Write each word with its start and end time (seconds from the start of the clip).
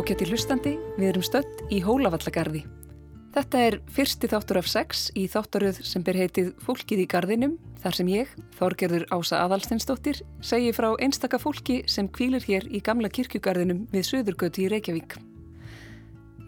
Ágætti 0.00 0.30
hlustandi, 0.30 0.70
við 0.96 1.10
erum 1.10 1.24
stött 1.26 1.58
í 1.68 1.82
Hólavallagarði. 1.84 2.62
Þetta 3.34 3.58
er 3.66 3.74
fyrsti 3.92 4.30
þáttur 4.32 4.58
af 4.62 4.70
sex 4.72 5.02
í 5.12 5.26
þáttaröð 5.28 5.82
sem 5.84 6.04
ber 6.06 6.16
heitið 6.16 6.54
Fólkið 6.64 7.02
í 7.02 7.06
garðinum, 7.10 7.58
þar 7.82 7.98
sem 7.98 8.08
ég, 8.08 8.32
Þorgerður 8.56 9.04
Ása 9.12 9.42
Adalsteinsdóttir, 9.44 10.22
segi 10.40 10.72
frá 10.72 10.88
einstaka 10.96 11.36
fólki 11.42 11.82
sem 11.84 12.08
kvílir 12.08 12.48
hér 12.48 12.64
í 12.72 12.80
gamla 12.80 13.12
kirkjugarðinum 13.12 13.84
við 13.92 14.08
Suðurgötu 14.08 14.64
í 14.64 14.72
Reykjavík. 14.72 15.18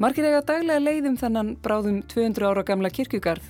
Margir 0.00 0.30
eiga 0.30 0.40
daglega 0.48 0.80
leiðum 0.80 1.20
þannan 1.20 1.56
bráðum 1.60 2.00
200 2.08 2.48
ára 2.48 2.64
gamla 2.64 2.88
kirkjugarð, 2.88 3.44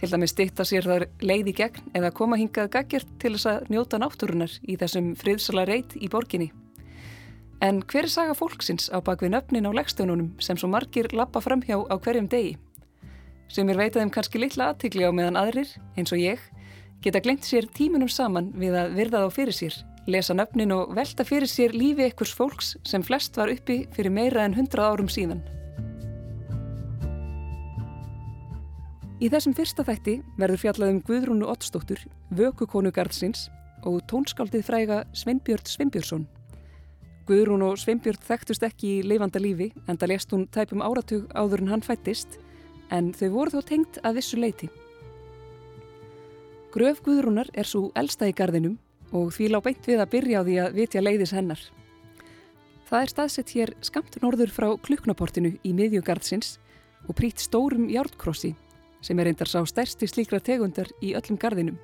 til 0.00 0.10
dæmi 0.10 0.26
stitta 0.34 0.66
sér 0.66 0.90
þar 0.90 1.10
leið 1.22 1.52
í 1.54 1.60
gegn 1.62 1.92
eða 1.94 2.10
koma 2.10 2.42
hingað 2.42 2.72
gaggjart 2.74 3.20
til 3.22 3.36
þess 3.36 3.52
að 3.54 3.70
njóta 3.70 4.02
náttúrunar 4.02 4.58
í 4.66 4.74
þessum 4.82 5.14
friðsala 5.14 5.68
reit 5.70 5.94
í 5.94 6.10
borginni. 6.10 6.50
En 7.58 7.80
hver 7.82 8.06
er 8.06 8.12
saga 8.12 8.34
fólksins 8.38 8.86
á 8.94 9.02
bakvið 9.02 9.32
nöfnin 9.34 9.66
á 9.66 9.74
leggstöðunum 9.74 10.28
sem 10.38 10.58
svo 10.60 10.68
margir 10.70 11.08
lappa 11.10 11.40
framhjá 11.42 11.80
á 11.90 11.94
hverjum 11.98 12.28
degi? 12.30 12.52
Sem 13.50 13.66
er 13.72 13.80
veitaðum 13.80 14.12
kannski 14.14 14.38
litla 14.38 14.68
aðtikli 14.70 15.02
á 15.02 15.10
meðan 15.10 15.40
aðrir, 15.40 15.72
eins 15.98 16.14
og 16.14 16.22
ég, 16.22 16.38
geta 17.02 17.18
glemt 17.24 17.42
sér 17.42 17.66
tímunum 17.74 18.10
saman 18.12 18.52
við 18.54 18.78
að 18.78 18.94
virða 19.00 19.24
þá 19.24 19.34
fyrir 19.40 19.58
sér, 19.58 19.80
lesa 20.06 20.38
nöfnin 20.38 20.76
og 20.76 20.94
velta 20.94 21.26
fyrir 21.26 21.50
sér 21.50 21.74
lífi 21.74 22.06
ekkurs 22.06 22.36
fólks 22.38 22.76
sem 22.86 23.02
flest 23.02 23.34
var 23.34 23.50
uppi 23.50 23.80
fyrir 23.96 24.14
meira 24.14 24.46
en 24.46 24.54
hundrað 24.54 24.92
árum 24.94 25.10
síðan. 25.10 25.42
Í 29.18 29.26
þessum 29.34 29.58
fyrsta 29.58 29.82
þætti 29.82 30.20
verður 30.38 30.62
fjallaðum 30.62 31.02
Guðrúnu 31.02 31.50
Ottstóttur, 31.50 32.06
vökukonu 32.30 32.94
Garðsins 32.94 33.48
og 33.82 34.04
tónskáldið 34.06 34.68
fræga 34.68 35.04
Sveinbjörn 35.10 35.66
Sveinbjörnsson 35.66 36.28
Guðrún 37.28 37.60
og 37.66 37.76
Sveinbjörn 37.76 38.22
þekktust 38.24 38.62
ekki 38.64 38.88
í 38.88 39.00
leifanda 39.04 39.40
lífi 39.42 39.66
en 39.84 39.98
það 40.00 40.10
lest 40.14 40.30
hún 40.32 40.46
tæpum 40.48 40.80
áratug 40.80 41.26
áður 41.36 41.60
en 41.60 41.72
hann 41.74 41.82
fættist 41.84 42.38
en 42.88 43.10
þau 43.12 43.28
voru 43.34 43.52
þó 43.52 43.66
tengt 43.68 43.98
að 44.00 44.16
vissu 44.16 44.38
leiti. 44.40 44.68
Gröf 46.72 47.02
Guðrúnar 47.04 47.50
er 47.52 47.68
svo 47.68 47.90
elsta 48.00 48.30
í 48.30 48.32
gardinum 48.32 48.78
og 49.12 49.34
því 49.36 49.50
lág 49.52 49.66
beint 49.66 49.88
við 49.90 50.00
að 50.00 50.12
byrja 50.14 50.40
á 50.40 50.46
því 50.46 50.56
að 50.62 50.78
vitja 50.78 51.02
leiðis 51.04 51.34
hennar. 51.36 51.60
Það 52.88 53.04
er 53.04 53.12
staðsett 53.12 53.52
hér 53.52 53.72
skamt 53.84 54.16
norður 54.22 54.54
frá 54.54 54.68
kluknaportinu 54.80 55.50
í 55.60 55.72
miðjugarðsins 55.76 56.54
og 57.04 57.16
prýtt 57.18 57.44
stórum 57.44 57.90
járnkrossi 57.92 58.54
sem 59.04 59.20
er 59.20 59.28
reyndar 59.28 59.52
sá 59.52 59.60
stærsti 59.68 60.08
slíkra 60.08 60.40
tegundar 60.40 60.88
í 61.04 61.12
öllum 61.18 61.36
gardinum. 61.36 61.76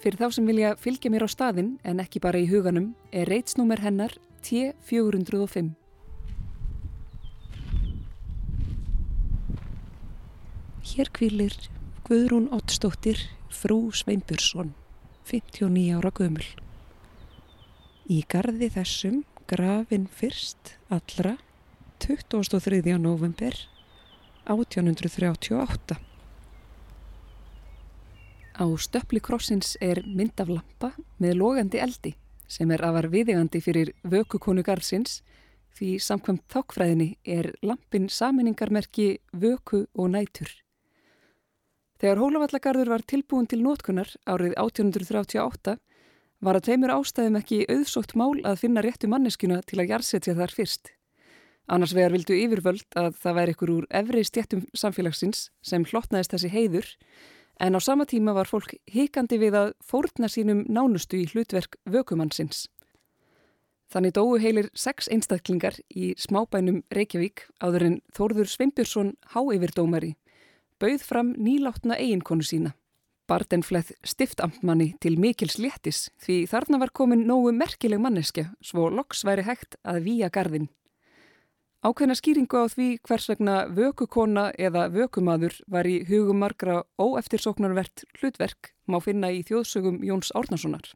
Fyrir 0.00 0.16
þá 0.16 0.32
sem 0.32 0.48
vilja 0.48 0.72
fylgja 0.80 1.12
mér 1.12 1.24
á 1.24 1.30
staðin 1.30 1.74
en 1.84 2.00
ekki 2.00 2.24
bara 2.24 2.40
í 2.40 2.48
huganum 2.48 2.94
er 3.12 3.28
reitsnúmer 3.28 3.84
hennar 3.84 4.16
T405. 4.46 5.74
Hér 10.86 11.08
kvílir 11.10 11.54
Guðrún 12.06 12.46
Ottstóttir, 12.54 13.18
frú 13.50 13.90
Sveinbjörnsson, 13.90 14.70
59 15.26 15.96
ára 15.98 16.12
gömul. 16.14 16.46
Í 18.06 18.20
gardi 18.30 18.68
þessum 18.70 19.24
grafin 19.50 20.06
fyrst 20.06 20.76
allra 20.94 21.32
23. 22.06 22.94
november 23.02 23.56
1838. 24.46 25.98
Á 28.62 28.64
stöppli 28.78 29.18
krossins 29.18 29.74
er 29.82 30.04
mynd 30.06 30.38
af 30.38 30.54
lampa 30.54 30.92
með 31.18 31.34
logandi 31.42 31.82
eldi 31.82 32.14
sem 32.48 32.70
er 32.70 32.84
afar 32.86 33.10
viðegandi 33.12 33.60
fyrir 33.64 33.92
vökukonu 34.06 34.64
garðsins 34.66 35.20
því 35.76 35.96
samkvæmt 36.00 36.46
þákfræðinni 36.52 37.08
er 37.22 37.50
lampin 37.66 38.08
saminningarmerki 38.08 39.18
vöku 39.32 39.84
og 39.94 40.12
nætur. 40.14 40.48
Þegar 42.00 42.20
Hólavallagarður 42.20 42.92
var 42.92 43.04
tilbúin 43.08 43.48
til 43.48 43.62
nótkunnar 43.64 44.10
árið 44.28 44.56
1838 44.60 45.76
var 46.44 46.58
að 46.58 46.66
teimur 46.68 46.92
ástæðum 46.92 47.38
ekki 47.40 47.64
auðsótt 47.72 48.12
mál 48.18 48.34
að 48.44 48.60
finna 48.60 48.84
réttu 48.84 49.08
manneskuna 49.08 49.62
til 49.64 49.80
að 49.80 49.94
jarsetja 49.94 50.36
þar 50.36 50.52
fyrst. 50.52 50.92
Annars 51.66 51.94
vegar 51.96 52.12
vildu 52.14 52.36
yfirvöld 52.36 52.86
að 52.94 53.16
það 53.22 53.38
væri 53.40 53.54
ykkur 53.56 53.72
úr 53.74 53.86
efri 54.00 54.22
stjættum 54.28 54.66
samfélagsins 54.76 55.48
sem 55.64 55.86
hlottnaðist 55.88 56.36
þessi 56.36 56.52
heiður 56.52 56.90
En 57.60 57.76
á 57.76 57.80
sama 57.80 58.04
tíma 58.04 58.34
var 58.36 58.48
fólk 58.50 58.74
hikandi 58.90 59.38
við 59.40 59.54
að 59.56 59.72
fórna 59.80 60.28
sínum 60.28 60.64
nánustu 60.68 61.22
í 61.22 61.28
hlutverk 61.30 61.78
vökumannsins. 61.88 62.66
Þannig 63.92 64.16
dói 64.18 64.42
heilir 64.42 64.68
sex 64.74 65.08
einstaklingar 65.08 65.78
í 65.94 66.12
smábænum 66.18 66.82
Reykjavík 66.90 67.46
áður 67.62 67.86
en 67.86 68.00
Þórður 68.12 68.50
Sveinbjörnsson 68.50 69.12
háeyfirdómari 69.32 70.16
bauð 70.80 71.04
fram 71.04 71.32
nýláttna 71.40 71.96
eiginkonu 71.96 72.44
sína. 72.44 72.74
Bardenfleð 73.26 73.90
stiftamtmanni 74.06 74.92
til 75.02 75.16
mikils 75.18 75.56
léttis 75.58 76.06
því 76.22 76.44
þarna 76.50 76.80
var 76.82 76.92
komin 76.94 77.24
nógu 77.26 77.50
merkileg 77.56 78.02
manneskja 78.02 78.52
svo 78.62 78.90
loks 78.92 79.24
væri 79.26 79.46
hægt 79.46 79.78
að 79.82 80.02
výja 80.04 80.30
gardin. 80.30 80.68
Ákveðna 81.84 82.16
skýringu 82.16 82.56
á 82.56 82.64
því 82.72 82.86
hvers 83.04 83.26
vegna 83.30 83.56
vökukona 83.68 84.48
eða 84.56 84.86
vökumadur 84.94 85.54
var 85.68 85.86
í 85.86 85.98
hugum 86.08 86.40
margra 86.40 86.80
óeftirsóknarvert 86.96 88.06
hlutverk 88.16 88.72
má 88.88 88.96
finna 89.04 89.28
í 89.30 89.42
þjóðsögum 89.44 90.00
Jóns 90.06 90.32
Árnasonar. 90.34 90.88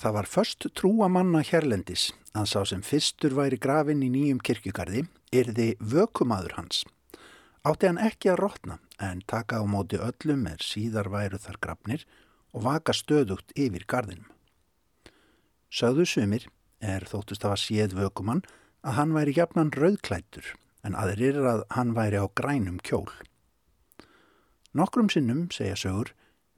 Það 0.00 0.16
var 0.16 0.26
först 0.26 0.66
trúa 0.74 1.08
manna 1.08 1.42
hérlendis 1.46 2.10
að 2.34 2.50
sá 2.52 2.60
sem 2.66 2.82
fyrstur 2.82 3.36
væri 3.38 3.58
grafin 3.60 4.02
í 4.02 4.10
nýjum 4.10 4.40
kirkjugarði 4.42 5.04
erði 5.32 5.74
vökumadur 5.78 6.56
hans. 6.58 6.82
Átti 7.62 7.86
hann 7.90 8.00
ekki 8.00 8.32
að 8.32 8.40
rótna 8.40 8.78
en 8.98 9.20
taka 9.28 9.60
á 9.60 9.64
móti 9.68 10.00
öllum 10.00 10.46
er 10.50 10.62
síðar 10.64 11.10
væru 11.12 11.38
þar 11.38 11.58
grafnir 11.60 12.06
og 12.52 12.64
vaka 12.64 12.92
stöðugt 12.96 13.52
yfir 13.54 13.84
gardinum. 13.86 14.26
Söðu 15.70 16.06
sumir 16.08 16.48
er 16.80 17.04
þóttust 17.06 17.44
að 17.44 17.60
séð 17.62 17.94
vökumann 18.00 18.42
að 18.80 18.96
hann 18.96 19.12
væri 19.12 19.34
jafnan 19.36 19.72
rauðklættur 19.76 20.54
en 20.86 20.96
aðrir 20.96 21.38
að 21.44 21.64
hann 21.76 21.92
væri 21.96 22.20
á 22.20 22.26
grænum 22.32 22.78
kjól. 22.80 23.10
Nokkrum 24.72 25.10
sinnum, 25.12 25.48
segja 25.52 25.76
sögur, 25.76 26.14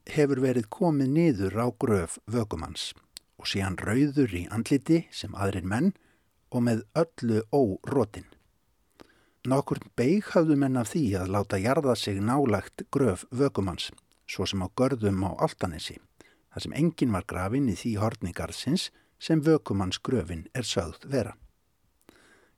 hefur 0.06 0.42
verið 0.42 0.68
komið 0.70 1.10
niður 1.16 1.58
á 1.58 1.66
gröf 1.74 2.18
vökumanns 2.30 2.92
og 3.40 3.48
sé 3.50 3.62
hann 3.64 3.80
rauður 3.80 4.34
í 4.38 4.44
andliti 4.54 5.06
sem 5.10 5.34
aðrir 5.34 5.66
menn 5.66 5.90
og 6.52 6.62
með 6.68 6.84
öllu 6.94 7.42
órótin. 7.50 8.28
Nokkur 9.48 9.80
beig 9.98 10.28
hafðu 10.36 10.54
menn 10.60 10.78
af 10.78 10.92
því 10.92 11.04
að 11.18 11.32
láta 11.34 11.58
jarða 11.58 11.96
sig 11.98 12.20
nálagt 12.22 12.84
gröf 12.94 13.24
vökumanns, 13.34 13.90
svo 14.30 14.46
sem 14.46 14.62
á 14.62 14.70
görðum 14.78 15.24
á 15.26 15.34
Altanesi, 15.42 15.98
þar 16.54 16.66
sem 16.68 16.78
enginn 16.78 17.16
var 17.16 17.26
grafin 17.26 17.70
í 17.72 17.74
því 17.74 17.96
hortningarðsins 17.98 18.92
sem 19.18 19.42
vökumanns 19.42 19.98
gröfin 19.98 20.46
er 20.54 20.68
sögð 20.68 21.08
vera 21.10 21.34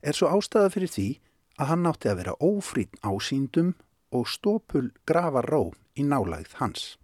er 0.04 0.16
svo 0.16 0.30
ástæða 0.36 0.72
fyrir 0.74 0.92
því 0.92 1.08
að 1.58 1.70
hann 1.70 1.84
nátti 1.86 2.10
að 2.10 2.20
vera 2.20 2.36
ófrýn 2.42 3.00
ásýndum 3.02 3.72
og 4.14 4.28
stópul 4.30 4.90
grafa 5.08 5.42
ró 5.46 5.62
í 5.96 6.06
nálægð 6.06 6.58
hans. 6.60 6.94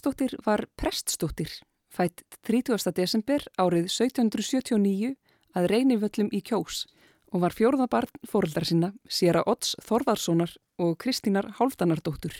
Ottsdóttir 0.00 0.32
var 0.46 0.64
preststóttir, 0.80 1.50
fætt 1.92 2.22
30. 2.48 2.88
desember 2.96 3.42
árið 3.60 3.90
1779 3.90 5.10
að 5.52 5.66
reynivöllum 5.68 6.30
í 6.32 6.38
kjós 6.40 6.86
og 7.28 7.42
var 7.42 7.52
fjórðabarn 7.52 8.22
fóröldar 8.24 8.64
sinna 8.64 8.88
sér 9.04 9.36
að 9.42 9.50
Odds 9.52 9.74
Þorvarssonar 9.84 10.54
og 10.80 10.94
Kristínar 11.04 11.50
Hálfdanardóttur. 11.58 12.32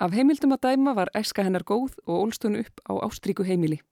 Af 0.00 0.16
heimildum 0.16 0.56
að 0.56 0.70
dæma 0.70 0.94
var 0.96 1.12
æska 1.12 1.44
hennar 1.44 1.66
góð 1.68 1.98
og 2.06 2.22
ólstun 2.22 2.56
upp 2.62 2.80
á 2.88 2.96
ástríku 3.04 3.44
heimili. 3.44 3.82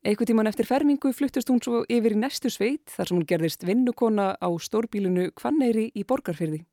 Eitthvað 0.00 0.32
tíman 0.32 0.48
eftir 0.48 0.70
fermingu 0.70 1.12
fluttist 1.12 1.52
hún 1.52 1.60
svo 1.60 1.84
yfir 1.92 2.16
í 2.16 2.22
næstu 2.24 2.48
sveit 2.48 2.88
þar 2.88 3.10
sem 3.12 3.20
hún 3.20 3.28
gerðist 3.28 3.68
vinnukona 3.68 4.30
á 4.40 4.48
stórbílunu 4.48 5.28
Kvanneyri 5.36 5.90
í 5.92 6.08
Borgarfyrði. 6.08 6.64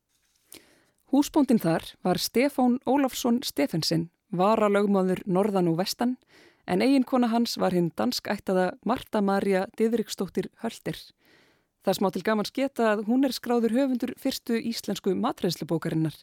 Húsbóndin 1.12 1.60
þar 1.60 1.92
var 2.08 2.24
Stefán 2.24 2.80
Ólafsson 2.88 3.44
Stefensen, 3.44 4.08
varalögmáður 4.32 5.24
norðan 5.26 5.70
og 5.72 5.80
vestan, 5.82 6.16
en 6.68 6.82
eiginkona 6.82 7.32
hans 7.32 7.58
var 7.60 7.76
hinn 7.76 7.92
danskættaða 7.98 8.72
Marta 8.86 9.22
Maria 9.22 9.66
Didriksdóttir 9.78 10.50
Hölder. 10.64 10.98
Það 11.82 11.98
smá 11.98 12.10
til 12.14 12.22
gamans 12.26 12.54
geta 12.54 12.92
að 12.94 13.06
hún 13.08 13.26
er 13.26 13.34
skráður 13.34 13.74
höfundur 13.74 14.14
fyrstu 14.22 14.60
íslensku 14.60 15.16
matreðslubókarinnar, 15.18 16.14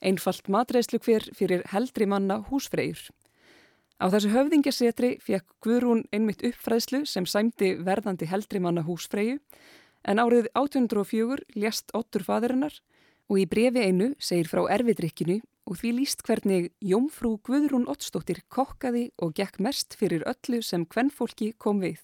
einfalt 0.00 0.48
matreðslu 0.48 1.00
hver 1.02 1.26
fyrir 1.34 1.64
heldri 1.72 2.06
manna 2.06 2.38
húsfreyjur. 2.50 3.10
Á 4.02 4.06
þessu 4.10 4.32
höfðingjasetri 4.32 5.16
fekk 5.22 5.46
Guðrún 5.62 6.06
einmitt 6.14 6.42
uppfræðslu 6.46 7.04
sem 7.06 7.26
sæmdi 7.26 7.76
verðandi 7.82 8.26
heldri 8.30 8.62
manna 8.62 8.82
húsfreyju, 8.86 9.38
en 10.02 10.18
árið 10.18 10.48
1804 10.58 11.58
lést 11.58 11.92
Ottur 11.94 12.24
faðirinnar 12.26 12.80
og 13.30 13.38
í 13.38 13.46
brefi 13.46 13.84
einu 13.86 14.12
segir 14.18 14.50
frá 14.50 14.64
erfidrykkinu 14.74 15.40
og 15.68 15.78
því 15.78 15.92
líst 15.98 16.24
hvernig 16.26 16.72
Jómfrú 16.82 17.36
Guðrún 17.46 17.86
Ottsdóttir 17.90 18.42
kokkaði 18.50 19.10
og 19.22 19.34
gekk 19.38 19.60
mest 19.62 19.94
fyrir 19.98 20.24
öllu 20.26 20.62
sem 20.62 20.86
hvennfólki 20.86 21.52
kom 21.58 21.80
við. 21.82 22.02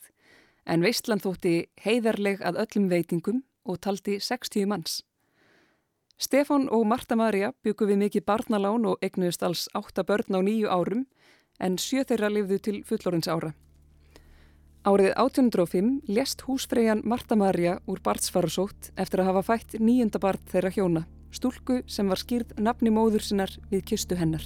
En 0.67 0.85
Veistland 0.85 1.25
þótti 1.25 1.69
heiðarleg 1.83 2.43
að 2.45 2.61
öllum 2.65 2.89
veitingum 2.93 3.43
og 3.69 3.81
taldi 3.83 4.19
60 4.21 4.69
manns. 4.71 5.03
Stefán 6.19 6.67
og 6.75 6.87
Marta 6.87 7.15
Maria 7.17 7.53
byggu 7.63 7.87
við 7.87 8.01
mikið 8.03 8.27
barnalán 8.27 8.87
og 8.91 8.99
egnuðist 9.03 9.45
alls 9.47 9.69
8 9.79 10.03
börn 10.03 10.35
á 10.35 10.41
nýju 10.43 10.67
árum 10.67 11.07
en 11.63 11.79
sjö 11.79 12.03
þeirra 12.07 12.31
lifðu 12.33 12.59
til 12.59 12.81
fullorins 12.87 13.31
ára. 13.31 13.53
Árið 14.87 15.13
1805 15.19 16.09
lést 16.09 16.43
húsfreyjan 16.47 17.03
Marta 17.05 17.37
Maria 17.37 17.79
úr 17.87 18.01
barnsfarasótt 18.03 18.93
eftir 18.97 19.23
að 19.23 19.31
hafa 19.33 19.47
fætt 19.53 19.79
nýjunda 19.79 20.19
barn 20.23 20.43
þeirra 20.51 20.71
hjóna, 20.75 21.03
stúlku 21.35 21.83
sem 21.87 22.09
var 22.09 22.21
skýrð 22.21 22.57
nafni 22.59 22.93
móður 22.95 23.25
sinnar 23.25 23.53
við 23.71 23.85
kistu 23.93 24.19
hennar. 24.19 24.45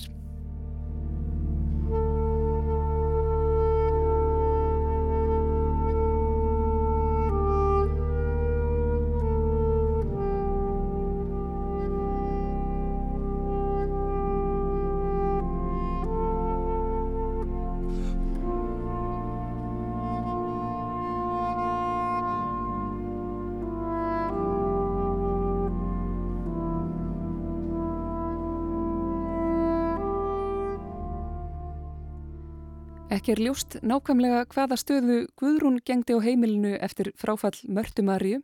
Ekki 33.13 33.35
er 33.35 33.41
ljóst 33.45 33.75
nákvæmlega 33.85 34.47
hvaða 34.55 34.77
stöðu 34.81 35.17
Guðrún 35.37 35.83
gengdi 35.85 36.15
á 36.17 36.25
heimilinu 36.25 36.79
eftir 36.81 37.11
fráfall 37.21 37.59
Mörtumarju 37.69 38.39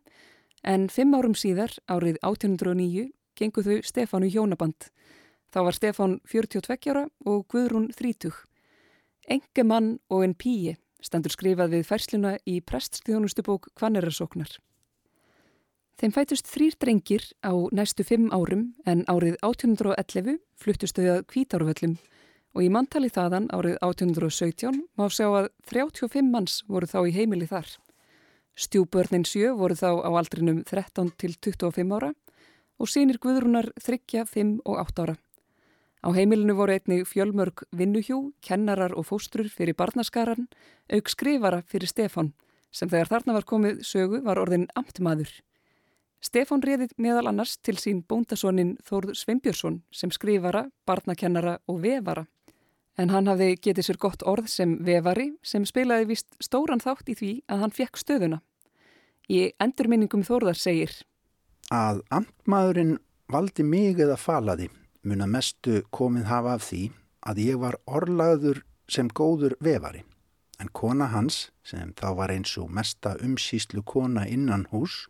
en 0.61 0.83
fimm 0.93 1.15
árum 1.17 1.33
síðar, 1.33 1.73
árið 1.89 2.19
1809, 2.21 3.07
gengu 3.33 3.65
þau 3.65 3.79
Stefánu 3.89 4.29
hjónaband. 4.29 4.91
Þá 5.49 5.59
var 5.65 5.79
Stefán 5.79 6.19
42 6.29 6.93
ára 6.93 7.07
og 7.25 7.47
Guðrún 7.49 7.89
30. 7.97 8.35
Engi 9.33 9.65
mann 9.65 9.89
og 10.13 10.27
en 10.27 10.37
píi 10.37 10.77
stendur 11.01 11.33
skrifað 11.33 11.79
við 11.79 11.89
færsluna 11.89 12.35
í 12.45 12.61
preststjónustubók 12.61 13.71
Kvannerasóknar. 13.73 14.53
Þeim 15.97 16.13
fætust 16.13 16.53
þrýr 16.53 16.77
drengir 16.77 17.25
á 17.41 17.57
næstu 17.73 18.05
fimm 18.05 18.29
árum 18.37 18.75
en 18.85 19.07
árið 19.09 19.41
1811 19.41 20.43
fluttust 20.61 21.01
þau 21.01 21.09
að 21.17 21.27
kvítárvöllum 21.33 21.97
og 22.55 22.65
í 22.65 22.71
mantali 22.73 23.11
þaðan 23.13 23.49
árið 23.55 23.77
1817 23.85 24.81
má 24.99 25.07
sjá 25.13 25.29
að 25.29 25.51
35 25.71 26.31
manns 26.33 26.63
voru 26.69 26.89
þá 26.89 26.99
í 27.07 27.15
heimili 27.15 27.49
þar. 27.49 27.69
Stjúbörnin 28.59 29.27
sjö 29.29 29.53
voru 29.55 29.77
þá 29.79 30.03
á 30.03 30.11
aldrinum 30.19 30.65
13 30.67 31.13
til 31.21 31.37
25 31.37 31.95
ára 31.95 32.13
og 32.79 32.91
sínir 32.91 33.21
Guðrúnar 33.23 33.71
3, 33.79 34.25
5 34.27 34.61
og 34.65 34.81
8 34.83 35.05
ára. 35.05 35.17
Á 36.03 36.09
heimilinu 36.15 36.55
voru 36.55 36.75
einnig 36.75 37.07
fjölmörg 37.11 37.65
vinnuhjú, 37.75 38.33
kennarar 38.43 38.95
og 38.95 39.09
fóstrur 39.11 39.49
fyrir 39.51 39.75
barnaskaran, 39.75 40.47
auk 40.91 41.11
skrifara 41.11 41.63
fyrir 41.67 41.91
Stefan 41.91 42.33
sem 42.71 42.89
þegar 42.89 43.11
þarna 43.13 43.37
var 43.39 43.47
komið 43.49 43.83
sögu 43.87 44.23
var 44.23 44.39
orðin 44.39 44.69
amtmaður. 44.79 45.31
Stefan 46.23 46.63
réðið 46.63 46.97
meðal 46.99 47.29
annars 47.31 47.57
til 47.63 47.77
sín 47.79 48.03
bóndasónin 48.03 48.77
Þórð 48.87 49.15
Sveinbjörnsson 49.19 49.83
sem 49.95 50.11
skrifara, 50.11 50.67
barnakennara 50.87 51.59
og 51.71 51.83
vefara 51.83 52.27
en 52.99 53.13
hann 53.15 53.31
hafði 53.31 53.55
getið 53.63 53.87
sér 53.87 53.99
gott 54.03 54.25
orð 54.27 54.51
sem 54.51 54.77
vevari 54.85 55.31
sem 55.43 55.65
spilaði 55.69 56.11
vist 56.11 56.35
stóran 56.43 56.83
þátt 56.83 57.13
í 57.13 57.17
því 57.19 57.33
að 57.49 57.65
hann 57.65 57.77
fekk 57.79 58.01
stöðuna. 58.03 58.41
Í 59.29 59.53
endurminningum 59.61 60.25
Þórðar 60.27 60.59
segir 60.59 60.95
Að 61.71 62.01
amtmaðurinn 62.11 62.97
valdi 63.29 63.65
mig 63.65 64.01
eða 64.01 64.17
falaði 64.17 64.71
mun 65.05 65.25
að 65.25 65.35
mestu 65.35 65.83
komið 65.95 66.31
hafa 66.33 66.55
af 66.57 66.69
því 66.71 66.85
að 67.29 67.43
ég 67.45 67.59
var 67.61 67.77
orlaður 67.87 68.63
sem 68.89 69.11
góður 69.13 69.55
vevari 69.61 70.05
en 70.59 70.71
kona 70.75 71.07
hans, 71.13 71.49
sem 71.63 71.93
þá 71.95 72.09
var 72.19 72.33
eins 72.35 72.57
og 72.59 72.71
mesta 72.75 73.15
umsýslu 73.23 73.85
kona 73.87 74.27
innan 74.27 74.67
hús, 74.73 75.07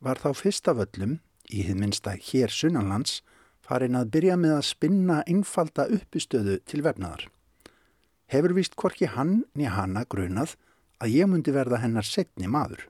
var 0.00 0.20
þá 0.22 0.30
fyrsta 0.36 0.74
völlum, 0.78 1.18
í 1.50 1.64
hinn 1.66 1.80
minsta 1.82 2.14
hér 2.14 2.52
sunnanlands, 2.54 3.20
farin 3.70 3.98
að 3.98 4.10
byrja 4.16 4.36
með 4.40 4.56
að 4.56 4.66
spinna 4.66 5.20
einfalda 5.30 5.86
uppistöðu 5.94 6.58
til 6.66 6.82
vefnaðar. 6.86 7.28
Hefur 8.30 8.54
vist 8.54 8.74
hvorki 8.78 9.10
hann 9.10 9.44
niður 9.54 9.76
hanna 9.76 10.06
grunað 10.10 10.56
að 11.00 11.14
ég 11.16 11.30
myndi 11.30 11.54
verða 11.54 11.80
hennar 11.82 12.06
setni 12.06 12.50
maður. 12.50 12.88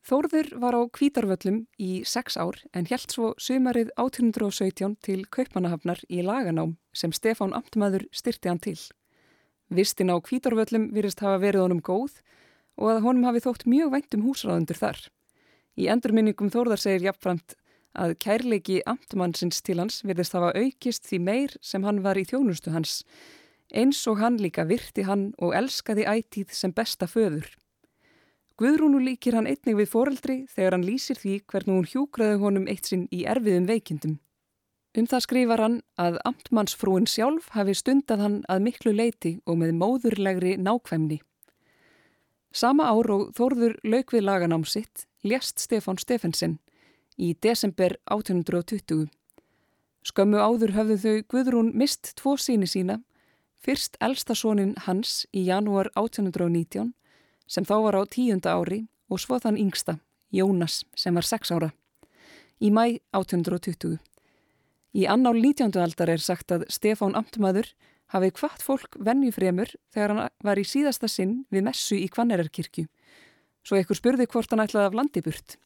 Þórður 0.00 0.48
var 0.62 0.74
á 0.80 0.82
kvítarvöllum 0.96 1.58
í 1.76 1.90
sex 2.08 2.38
ár 2.40 2.56
en 2.72 2.88
helt 2.88 3.12
svo 3.12 3.34
sumarið 3.36 3.92
1817 4.00 4.96
til 5.04 5.26
Kaupmannahafnar 5.28 6.00
í 6.08 6.22
laganám 6.24 6.78
sem 6.96 7.12
Stefán 7.12 7.52
Amtmaður 7.56 8.06
styrti 8.10 8.48
hann 8.48 8.62
til. 8.64 8.78
Vistin 9.68 10.10
á 10.10 10.16
kvítarvöllum 10.18 10.88
virist 10.96 11.20
hafa 11.20 11.38
verið 11.44 11.66
honum 11.66 11.84
góð 11.84 12.22
og 12.80 12.94
að 12.94 13.02
honum 13.04 13.28
hafi 13.28 13.44
þótt 13.44 13.68
mjög 13.68 13.92
væntum 13.92 14.24
húsráðundur 14.24 14.80
þar. 14.80 15.00
Í 15.76 15.86
endurminningum 15.92 16.50
Þórðar 16.50 16.80
segir 16.80 17.10
jafnframt 17.10 17.54
að 17.98 18.16
kærleiki 18.22 18.80
amtmannsins 18.86 19.62
til 19.66 19.78
hans 19.80 20.00
virðist 20.06 20.36
hafa 20.36 20.52
aukist 20.54 21.08
því 21.08 21.18
meir 21.26 21.56
sem 21.60 21.84
hann 21.86 22.02
var 22.04 22.18
í 22.20 22.26
þjónustu 22.28 22.72
hans, 22.74 23.02
eins 23.74 24.02
og 24.10 24.20
hann 24.20 24.38
líka 24.38 24.66
virti 24.68 25.06
hann 25.06 25.30
og 25.38 25.54
elskaði 25.56 26.06
ætíð 26.06 26.54
sem 26.54 26.72
besta 26.72 27.08
föður. 27.10 27.48
Guðrúnu 28.60 29.00
líkir 29.00 29.38
hann 29.38 29.48
einnig 29.48 29.78
við 29.78 29.88
foreldri 29.88 30.36
þegar 30.52 30.76
hann 30.76 30.84
lýsir 30.84 31.16
því 31.16 31.38
hvernig 31.48 31.78
hún 31.78 31.88
hjúkraði 31.88 32.40
honum 32.42 32.66
eitt 32.68 32.90
sinn 32.90 33.06
í 33.08 33.22
erfiðum 33.24 33.68
veikindum. 33.70 34.18
Um 34.98 35.06
það 35.06 35.24
skrifar 35.24 35.62
hann 35.62 35.76
að 36.02 36.18
amtmannsfrúin 36.26 37.06
sjálf 37.08 37.52
hafi 37.54 37.76
stundað 37.78 38.24
hann 38.24 38.38
að 38.50 38.64
miklu 38.66 38.92
leiti 38.92 39.36
og 39.46 39.60
með 39.62 39.76
móðurlegri 39.78 40.56
nákvæmni. 40.58 41.20
Sama 42.52 42.90
ár 42.90 43.08
og 43.14 43.28
Þórður 43.38 43.78
lauk 43.86 44.12
við 44.12 44.26
laganám 44.26 44.66
sitt 44.66 45.06
lést 45.22 45.62
Stefán 45.62 46.00
Stefensen 46.02 46.58
í 47.20 47.34
desember 47.44 47.98
1820. 48.08 49.08
Skömmu 50.00 50.40
áður 50.40 50.72
höfðu 50.78 50.96
þau 51.02 51.24
Guðrún 51.28 51.72
mist 51.76 52.14
tvo 52.16 52.36
síni 52.40 52.68
sína, 52.70 53.00
fyrst 53.60 53.98
elstasonin 54.00 54.72
hans 54.86 55.26
í 55.36 55.44
janúar 55.44 55.90
1819 56.00 56.94
sem 57.50 57.66
þá 57.66 57.76
var 57.84 57.98
á 58.00 58.02
tíunda 58.08 58.54
ári 58.56 58.86
og 59.12 59.20
svo 59.20 59.36
þann 59.42 59.58
yngsta, 59.60 59.98
Jónas, 60.32 60.84
sem 60.96 61.14
var 61.14 61.26
sex 61.26 61.50
ára, 61.52 61.72
í 62.62 62.70
mæ 62.72 63.02
1820. 63.12 63.98
Í 64.96 65.06
annál 65.06 65.36
19. 65.42 65.76
aldar 65.82 66.10
er 66.14 66.22
sagt 66.22 66.54
að 66.54 66.64
Stefán 66.72 67.16
Amtmaður 67.18 67.68
hafi 68.14 68.30
hvart 68.40 68.62
fólk 68.64 68.96
vennjufremur 68.98 69.74
þegar 69.92 70.14
hann 70.14 70.32
var 70.46 70.58
í 70.58 70.66
síðasta 70.66 71.10
sinn 71.10 71.44
við 71.50 71.66
messu 71.68 71.98
í 71.98 72.08
Kvannerarkirkju, 72.10 72.86
svo 73.66 73.76
ekkur 73.76 73.98
spurði 73.98 74.26
hvort 74.30 74.50
hann 74.54 74.64
ætlaði 74.64 74.88
af 74.88 74.96
landiburt 74.96 75.58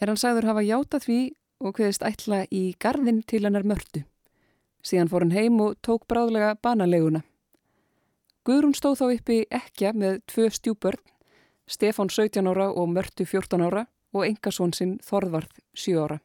er 0.00 0.10
hann 0.10 0.20
sagður 0.20 0.50
hafa 0.50 0.64
játað 0.66 1.06
því 1.06 1.20
og 1.64 1.78
hviðist 1.78 2.04
ætla 2.04 2.42
í 2.50 2.64
gardin 2.80 3.22
til 3.22 3.44
hennar 3.44 3.66
mörtu. 3.66 4.04
Síðan 4.84 5.08
fór 5.08 5.24
hann 5.24 5.36
heim 5.36 5.60
og 5.64 5.78
tók 5.82 6.04
bráðlega 6.10 6.54
banaleguna. 6.60 7.22
Guðrún 8.44 8.76
stóð 8.76 8.98
þá 9.00 9.06
uppi 9.14 9.38
ekki 9.48 9.92
með 9.96 10.20
tvö 10.28 10.50
stjúbörn, 10.52 11.00
Stefán 11.64 12.10
17 12.12 12.44
ára 12.44 12.68
og 12.68 12.90
Mörtu 12.92 13.24
14 13.24 13.62
ára 13.64 13.86
og 14.12 14.26
engasón 14.26 14.74
sinn 14.76 14.98
Þorvarð 15.00 15.62
7 15.72 15.96
ára. 15.96 16.18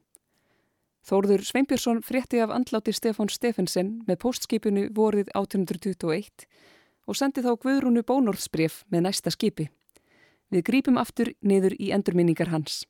Þórður 1.08 1.46
Sveinbjörnsson 1.48 2.02
frétti 2.04 2.42
af 2.44 2.52
andláti 2.52 2.92
Stefán 2.92 3.32
Stefensen 3.32 4.02
með 4.08 4.20
postskipinu 4.26 4.90
vorið 4.92 5.32
1821 5.32 6.44
og 7.08 7.18
sendi 7.18 7.42
þá 7.42 7.54
Guðrúnu 7.56 8.04
bónorðsbref 8.04 8.84
með 8.92 9.08
næsta 9.08 9.32
skipi. 9.32 9.70
Við 10.52 10.66
grípum 10.68 11.00
aftur 11.00 11.32
niður 11.40 11.78
í 11.80 11.94
endurminningar 11.96 12.52
hans. 12.52 12.84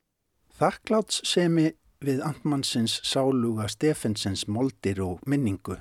Þakkláts 0.60 1.22
semi 1.24 1.70
við 2.04 2.18
Antmannsins 2.20 2.98
sáluga 3.08 3.70
Stefensens 3.72 4.42
moldir 4.52 4.98
og 5.00 5.22
minningu 5.24 5.78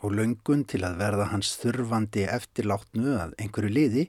og 0.00 0.14
löngun 0.16 0.62
til 0.64 0.86
að 0.88 0.96
verða 1.02 1.26
hans 1.34 1.50
þurfandi 1.60 2.24
eftirláttnu 2.24 3.12
að 3.12 3.34
einhverju 3.44 3.74
liði, 3.76 4.06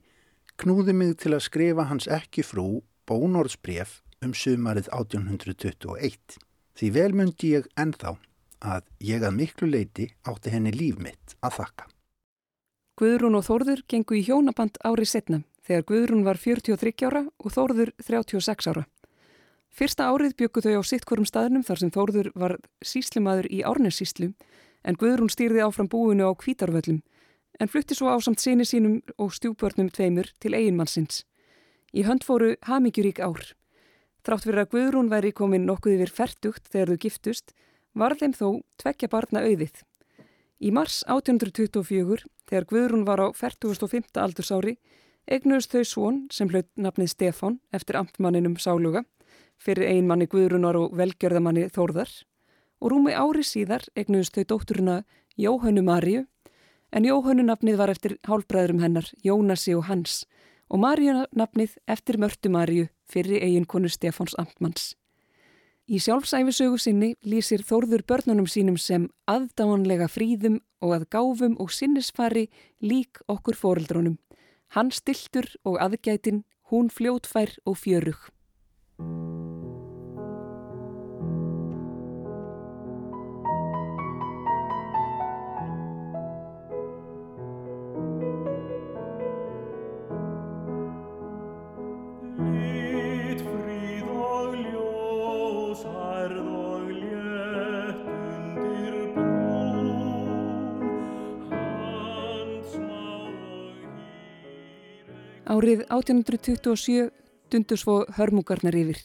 knúði 0.55 0.95
mig 0.95 1.11
til 1.19 1.33
að 1.35 1.43
skrifa 1.49 1.89
hans 1.91 2.07
ekki 2.07 2.47
frú 2.47 2.85
bónorðsbref 3.03 3.99
um 4.23 4.31
sumarið 4.31 4.87
1821. 4.95 6.39
Því 6.79 6.95
vel 6.95 7.11
myndi 7.11 7.53
ég 7.57 7.67
ennþá 7.75 8.15
að 8.63 8.87
ég 9.03 9.27
að 9.27 9.39
miklu 9.43 9.73
leiti 9.75 10.07
átti 10.23 10.55
henni 10.55 10.71
líf 10.71 11.03
mitt 11.03 11.35
að 11.43 11.59
þakka. 11.59 11.91
Guðrún 12.95 13.41
og 13.41 13.49
Þórður 13.51 13.83
gengu 13.91 14.15
í 14.15 14.23
hjónaband 14.23 14.79
árið 14.87 15.17
setna 15.17 15.45
þegar 15.67 15.89
Guðrún 15.91 16.23
var 16.23 16.39
43 16.39 17.09
ára 17.11 17.27
og 17.27 17.51
Þórður 17.51 17.91
36 18.07 18.71
ára. 18.71 18.87
Fyrsta 19.77 20.07
árið 20.09 20.33
byggu 20.39 20.63
þau 20.65 20.79
á 20.81 20.83
sittkorum 20.89 21.25
staðnum 21.29 21.61
þar 21.65 21.79
sem 21.83 21.91
Þórður 21.93 22.31
var 22.33 22.55
síslimaður 22.81 23.45
í 23.53 23.59
Árnessíslu 23.61 24.31
en 24.81 24.97
Guðrún 24.97 25.29
stýrði 25.29 25.61
áfram 25.61 25.89
búinu 25.91 26.25
á 26.25 26.33
Kvítarvöllum 26.33 27.03
en 27.61 27.69
flutti 27.69 27.93
svo 27.97 28.09
á 28.09 28.17
samt 28.17 28.41
síni 28.41 28.65
sínum 28.65 29.03
og 29.21 29.35
stjúbörnum 29.37 29.91
tveimur 29.93 30.31
til 30.41 30.55
eiginmannsins. 30.57 31.21
Í 31.93 32.05
hönd 32.09 32.25
fóru 32.25 32.55
hamingjurík 32.65 33.21
ár. 33.21 33.53
Þrátt 34.25 34.47
fyrir 34.47 34.63
að 34.63 34.71
Guðrún 34.73 35.11
væri 35.13 35.31
komin 35.31 35.67
nokkuð 35.69 35.99
yfir 35.99 36.13
færtugt 36.13 36.65
þegar 36.73 36.93
þau 36.93 37.01
giftust, 37.05 37.53
var 37.93 38.17
þeim 38.17 38.33
þó 38.33 38.47
tvekja 38.81 39.09
barna 39.13 39.43
auðið. 39.45 39.83
Í 40.57 40.73
mars 40.73 41.03
1824, 41.05 42.25
þegar 42.49 42.65
Guðrún 42.71 43.05
var 43.05 43.21
á 43.21 43.27
45. 43.29 44.09
aldursári, 44.25 44.77
eignuðust 45.29 45.73
þau 45.73 45.85
svon 45.85 46.19
sem 46.33 46.49
hlaut 46.49 46.69
nafnið 46.75 47.13
Stefán 47.13 47.59
eftir 47.71 48.01
amtmanninum 48.01 48.57
Sáluga, 48.61 49.05
fyrir 49.57 49.89
einmanni 49.91 50.27
Guðrúnar 50.31 50.77
og 50.79 50.95
velgjörðamanni 50.97 51.67
Þórðar 51.73 52.11
og 52.81 52.91
rúmi 52.93 53.13
ári 53.13 53.43
síðar 53.45 53.85
egnuðust 53.97 54.37
þau 54.37 54.45
dótturuna 54.53 54.97
Jóhannu 55.37 55.83
Marju 55.85 56.25
en 56.91 57.07
Jóhannu 57.07 57.45
nafnið 57.47 57.79
var 57.81 57.91
eftir 57.93 58.17
hálfbræðurum 58.27 58.83
hennar 58.83 59.09
Jónasi 59.25 59.75
og 59.77 59.87
Hans 59.89 60.25
og 60.69 60.81
Marju 60.83 61.25
nafnið 61.35 61.77
eftir 61.87 62.19
Mörtu 62.21 62.51
Marju 62.53 62.87
fyrir 63.07 63.43
eiginkonu 63.43 63.89
Stefáns 63.89 64.35
Amtmanns. 64.37 64.95
Í 65.87 66.01
sjálfsæfisögu 66.03 66.75
sinni 66.83 67.13
lýsir 67.23 67.63
Þórður 67.63 68.03
börnunum 68.03 68.47
sínum 68.51 68.75
sem 68.75 69.07
aðdáanlega 69.31 70.09
fríðum 70.11 70.59
og 70.83 70.97
að 70.97 71.07
gáfum 71.15 71.55
og 71.63 71.71
sinnisfari 71.71 72.49
lík 72.83 73.23
okkur 73.31 73.55
foreldrónum. 73.55 74.17
Hann 74.75 74.91
stiltur 74.91 75.47
og 75.63 75.79
aðgætin, 75.79 76.43
hún 76.67 76.91
fljótfær 76.91 77.55
og 77.63 77.79
fjörug. 77.79 78.19
Árið 105.67 105.81
1827 105.91 107.09
dundu 107.51 107.75
svo 107.75 108.05
hörmugarnar 108.15 108.71
yfir. 108.79 109.01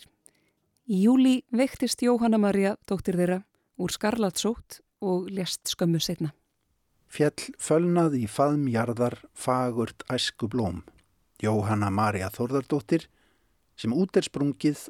Í 0.87 1.01
júli 1.03 1.33
veiktist 1.51 2.05
Jóhanna 2.07 2.39
Maria, 2.39 2.77
dóttir 2.87 3.17
þeirra, 3.19 3.39
úr 3.83 3.91
skarlatsótt 3.91 4.77
og 5.03 5.25
lest 5.35 5.73
skömmu 5.73 5.99
setna. 5.99 6.29
Fjell 7.11 7.49
fölnað 7.59 8.15
í 8.15 8.29
faðmjarðar 8.31 9.17
fagurt 9.35 10.05
æsku 10.07 10.47
blóm. 10.53 10.85
Jóhanna 11.43 11.89
Maria 11.91 12.29
Þorðardóttir 12.31 13.09
sem 13.75 13.91
út 13.91 14.15
er 14.21 14.29
sprungið 14.29 14.85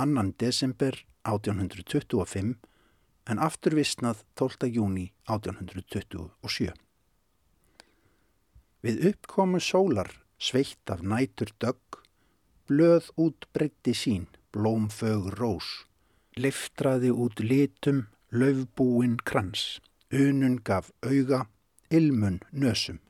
annan 0.00 0.30
desember 0.40 0.96
1825 1.28 2.54
en 3.28 3.42
afturvistnað 3.48 4.24
12. 4.40 4.70
júni 4.78 5.04
1827. 5.28 6.72
Við 8.80 9.04
uppkomu 9.12 9.60
sólar 9.60 10.08
sveitt 10.38 10.90
af 10.90 11.02
nætur 11.02 11.50
dögg, 11.60 11.98
blöð 12.68 13.10
út 13.18 13.46
breytti 13.52 13.94
sín, 13.94 14.26
blómfögur 14.54 15.34
rós, 15.40 15.68
liftraði 16.38 17.10
út 17.10 17.42
litum, 17.42 18.06
löfbúin 18.30 19.16
krans, 19.28 19.80
unun 20.14 20.58
gaf 20.64 20.90
auga, 21.02 21.46
ilmun 21.90 22.38
nösum, 22.52 23.00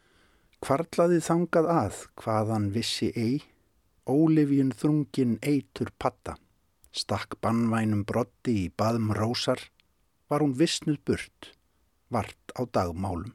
kvarlaði 0.64 1.20
þangað 1.28 1.70
að 1.74 1.98
hvaðan 2.22 2.70
vissi 2.74 3.10
ei, 3.14 3.42
ólifjun 4.08 4.72
þrungin 4.72 5.36
eitur 5.42 5.92
patta, 6.00 6.38
stakk 6.92 7.36
bannvænum 7.44 8.06
brotti 8.08 8.54
í 8.64 8.70
baðm 8.70 9.12
rósar, 9.18 9.60
var 10.28 10.44
hún 10.44 10.56
vissnuð 10.56 11.02
burt, 11.04 11.52
vart 12.08 12.56
á 12.56 12.64
dagmálum. 12.64 13.34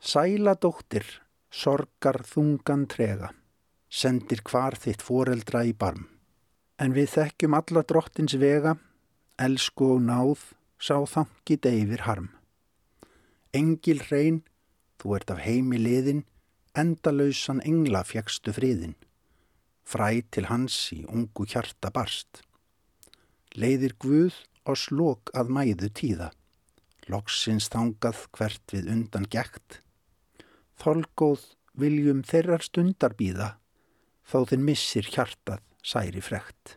Sæla 0.00 0.54
dóttir 0.56 1.04
sorgar 1.50 2.22
þungan 2.22 2.86
trega, 2.86 3.32
sendir 3.90 4.42
hvar 4.46 4.76
þitt 4.78 5.02
foreldra 5.02 5.64
í 5.66 5.74
barm. 5.74 6.06
En 6.78 6.94
við 6.94 7.10
þekkjum 7.16 7.56
alla 7.58 7.82
drottins 7.82 8.36
vega, 8.38 8.76
elsku 9.36 9.96
og 9.96 10.04
náð, 10.06 10.44
sá 10.80 10.96
þangi 11.04 11.58
deyfir 11.66 12.06
harm. 12.06 12.30
Engil 13.52 13.98
hrein, 14.06 14.40
þú 15.02 15.16
ert 15.18 15.34
af 15.34 15.42
heimi 15.42 15.80
liðin, 15.80 16.22
endalausan 16.78 17.60
engla 17.66 18.04
fjækstu 18.06 18.54
friðin. 18.54 18.94
Fræ 19.82 20.22
til 20.30 20.46
hans 20.46 20.76
í 20.94 21.02
ungu 21.10 21.48
hjarta 21.50 21.90
barst. 21.90 22.44
Leiðir 23.58 23.96
Guð 23.98 24.36
og 24.70 24.78
slok 24.78 25.34
að 25.34 25.50
mæðu 25.50 25.90
tíða. 25.90 26.30
Loksins 27.10 27.66
þangað 27.72 28.28
hvert 28.38 28.76
við 28.76 28.92
undan 28.94 29.26
gækt 29.26 29.80
þolgóð 30.80 31.44
viljum 31.80 32.22
þeirrar 32.26 32.64
stundar 32.64 33.14
býða, 33.18 33.54
þá 34.26 34.38
þinn 34.50 34.64
missir 34.66 35.06
hjartað 35.06 35.62
særi 35.82 36.22
frekt. 36.24 36.76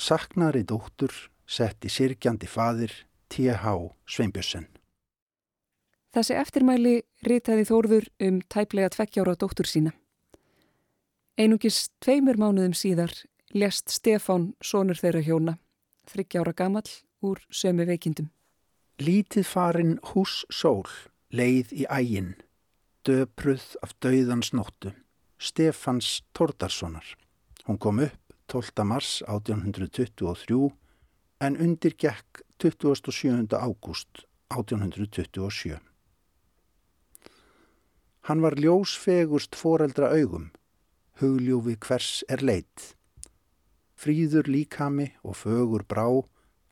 Saknari 0.00 0.62
dóttur 0.64 1.12
setti 1.50 1.90
sirkjandi 1.90 2.48
fadir 2.48 2.92
T.H. 3.30 3.74
Sveinbjörnsson. 4.08 4.66
Þessi 6.10 6.34
eftirmæli 6.34 6.94
ritaði 7.26 7.66
Þórður 7.68 8.08
um 8.26 8.40
tæplega 8.50 8.90
tvekkjára 8.90 9.36
dóttur 9.38 9.68
sína. 9.70 9.92
Einungis 11.38 11.88
tveimur 12.02 12.40
mánuðum 12.40 12.74
síðar 12.74 13.14
lest 13.54 13.92
Stefán 13.94 14.50
sonur 14.62 14.98
þeirra 14.98 15.22
hjóna, 15.22 15.54
þryggjára 16.10 16.54
gamal 16.58 16.86
úr 17.22 17.38
sömu 17.50 17.86
veikindum. 17.86 18.30
Lítið 19.00 19.46
farin 19.46 19.98
hús 20.10 20.42
sól 20.50 20.88
leið 21.30 21.70
í 21.72 21.86
æginn 21.86 22.34
döpruð 23.06 23.76
af 23.82 23.94
dauðans 24.02 24.52
nóttu, 24.52 24.92
Stefans 25.40 26.20
Tordarssonar. 26.36 27.04
Hún 27.64 27.78
kom 27.78 28.00
upp 28.04 28.34
12. 28.48 28.84
mars 28.84 29.22
1823 29.28 30.70
en 31.40 31.56
undir 31.56 31.94
gekk 31.96 32.42
27. 32.60 33.46
ágúst 33.56 34.26
1827. 34.52 35.78
Hann 38.28 38.42
var 38.44 38.58
ljósfegust 38.60 39.56
foreldra 39.56 40.10
augum, 40.12 40.50
hugljúfi 41.20 41.78
hvers 41.80 42.20
er 42.28 42.44
leitt. 42.44 42.94
Fríður 43.96 44.48
líkami 44.48 45.08
og 45.24 45.38
fögur 45.40 45.86
brá 45.88 46.04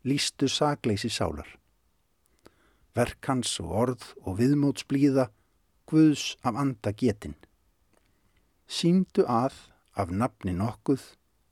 lístu 0.04 0.48
sagleysi 0.48 1.08
sálar. 1.08 1.48
Verk 2.94 3.24
hans 3.30 3.56
og 3.62 3.72
orð 3.82 4.04
og 4.26 4.38
viðmótsblíða 4.40 5.28
Guðs 5.88 6.36
af 6.44 6.58
anda 6.60 6.92
getin. 6.92 7.34
Sýndu 8.68 9.24
að 9.24 9.56
af 9.96 10.12
nafni 10.12 10.52
nokkuð 10.52 11.06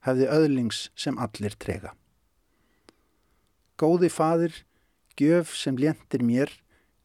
hefði 0.04 0.28
öðlings 0.32 0.82
sem 0.94 1.16
allir 1.18 1.56
trega. 1.56 1.94
Góði 3.80 4.10
fadir, 4.12 4.52
gjöf 5.16 5.56
sem 5.56 5.76
ljentir 5.80 6.22
mér, 6.24 6.52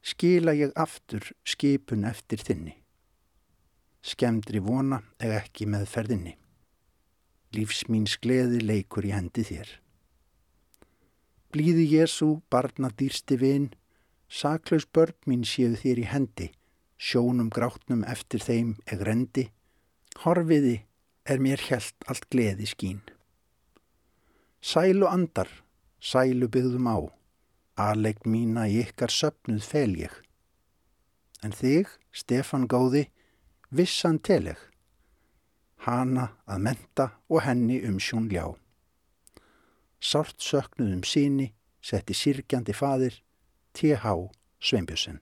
skila 0.04 0.54
ég 0.58 0.76
aftur 0.76 1.32
skipun 1.48 2.06
eftir 2.08 2.44
þinni. 2.44 2.76
skemdri 4.02 4.60
vona 4.66 5.02
eða 5.22 5.42
ekki 5.44 5.68
með 5.70 5.86
ferðinni. 5.92 6.32
Lífs 7.54 7.84
mín 7.92 8.08
skleði 8.10 8.62
leikur 8.64 9.06
í 9.06 9.12
hendi 9.14 9.44
þér. 9.46 9.70
Blíði 11.52 11.86
Jésu, 11.92 12.40
barna 12.50 12.90
dýrsti 12.98 13.38
vinn, 13.38 13.68
saklaus 14.32 14.88
börn 14.88 15.18
mín 15.28 15.44
séu 15.46 15.76
þér 15.78 16.02
í 16.02 16.08
hendi, 16.08 16.48
sjónum 17.02 17.50
grátnum 17.50 18.04
eftir 18.06 18.44
þeim 18.46 18.76
eg 18.86 19.02
rendi, 19.08 19.48
horfiði 20.22 20.76
er 21.26 21.42
mér 21.42 21.62
helt 21.70 22.06
allt 22.10 22.28
gleði 22.30 22.68
skín. 22.70 23.02
Sælu 24.62 25.08
andar, 25.10 25.50
sælu 25.98 26.50
byggðum 26.54 26.90
á, 26.94 26.98
aðlegg 27.88 28.28
mína 28.30 28.68
í 28.70 28.78
ykkar 28.84 29.10
söpnuð 29.10 29.66
fel 29.66 29.96
ég. 29.98 30.14
En 31.42 31.56
þig, 31.58 31.90
Stefan 32.14 32.68
góði, 32.70 33.08
vissan 33.74 34.20
teleg, 34.22 34.60
hana 35.88 36.28
að 36.46 36.66
menta 36.68 37.08
og 37.32 37.42
henni 37.48 37.80
um 37.88 37.98
sjón 37.98 38.30
ljá. 38.30 38.54
Sárt 39.98 40.38
söknuðum 40.42 41.02
síni, 41.06 41.50
setti 41.82 42.14
sirkjandi 42.14 42.78
fadir, 42.78 43.18
T.H. 43.74 44.06
Sveinbjörnsson. 44.62 45.22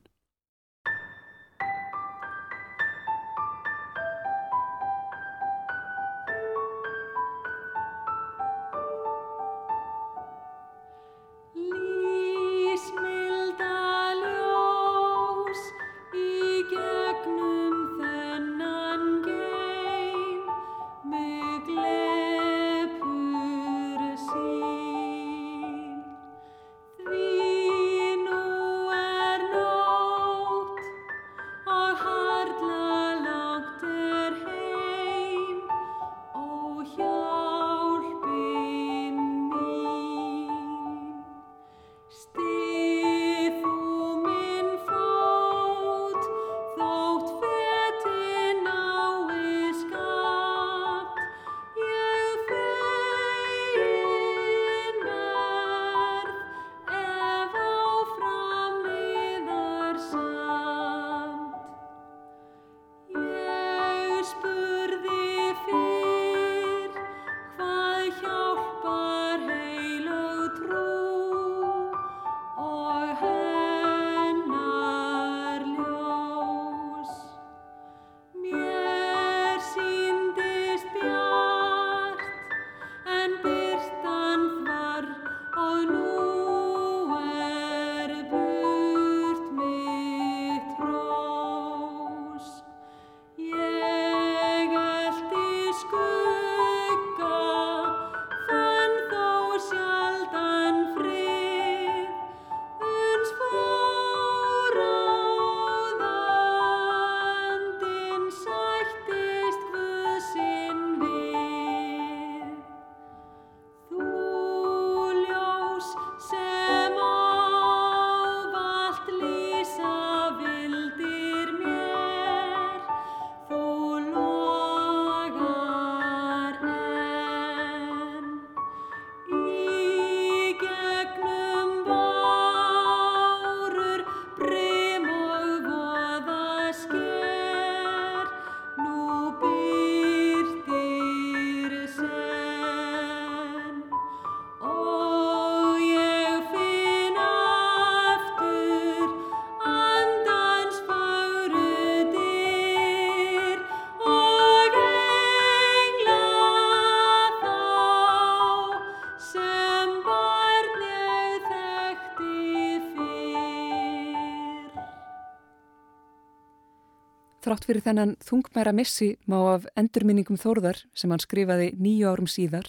Þrátt 167.49 167.65
fyrir 167.65 167.81
þennan 167.81 168.11
þungmæra 168.21 168.71
missi 168.77 169.07
má 169.25 169.39
af 169.55 169.63
endurminningum 169.73 170.37
Þórðar 170.37 170.83
sem 170.93 171.09
hann 171.09 171.23
skrifaði 171.23 171.71
nýju 171.81 172.11
árum 172.11 172.27
síðar 172.29 172.67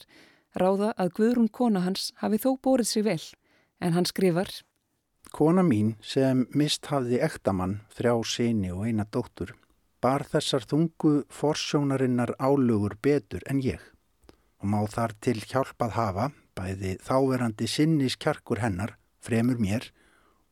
ráða 0.57 0.95
að 0.97 1.11
Guðrún 1.19 1.51
kona 1.53 1.83
hans 1.85 2.07
hafi 2.23 2.39
þó 2.41 2.55
bórið 2.65 2.89
sig 2.89 3.05
vel. 3.05 3.21
En 3.85 3.93
hann 3.93 4.09
skrifar 4.09 4.49
Kona 5.37 5.61
mín 5.61 5.99
sem 6.01 6.47
mist 6.57 6.89
hafði 6.89 7.21
ektamann, 7.21 7.83
þrjá 7.93 8.15
síni 8.25 8.73
og 8.73 8.87
eina 8.89 9.05
dóttur 9.05 9.53
bar 10.01 10.25
þessar 10.25 10.65
þungu 10.65 11.13
forsjónarinnar 11.29 12.33
álugur 12.41 12.97
betur 13.05 13.45
en 13.53 13.61
ég 13.61 13.85
og 14.65 14.73
má 14.73 14.81
þar 14.89 15.13
til 15.21 15.43
hjálpað 15.45 15.97
hafa 15.99 16.31
bæði 16.57 16.97
þáverandi 17.05 17.69
sinnis 17.69 18.17
kjarkur 18.17 18.65
hennar 18.65 18.97
fremur 19.21 19.61
mér 19.61 19.93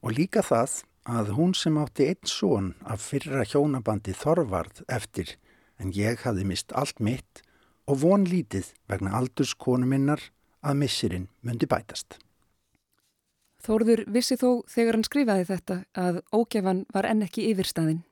og 0.04 0.12
líka 0.20 0.44
það 0.44 0.82
að 1.08 1.32
hún 1.38 1.54
sem 1.56 1.76
átti 1.80 2.06
einn 2.12 2.28
són 2.28 2.72
af 2.84 3.00
fyrra 3.00 3.44
hjónabandi 3.48 4.12
Þorvarð 4.12 4.82
eftir 4.92 5.36
en 5.80 5.92
ég 5.96 6.20
hafði 6.26 6.44
mist 6.50 6.74
allt 6.76 7.00
mitt 7.00 7.42
og 7.88 8.02
von 8.02 8.26
lítið 8.28 8.74
vegna 8.90 9.14
aldurskonu 9.16 9.88
minnar 9.88 10.20
að 10.60 10.80
missirinn 10.82 11.28
myndi 11.40 11.68
bætast. 11.70 12.18
Þórður 13.64 14.04
vissi 14.12 14.36
þó 14.38 14.62
þegar 14.70 14.98
hann 14.98 15.06
skrifaði 15.08 15.48
þetta 15.48 15.78
að 15.98 16.20
ógefan 16.36 16.84
var 16.94 17.08
enn 17.08 17.24
ekki 17.26 17.48
yfirstaðinn. 17.50 18.04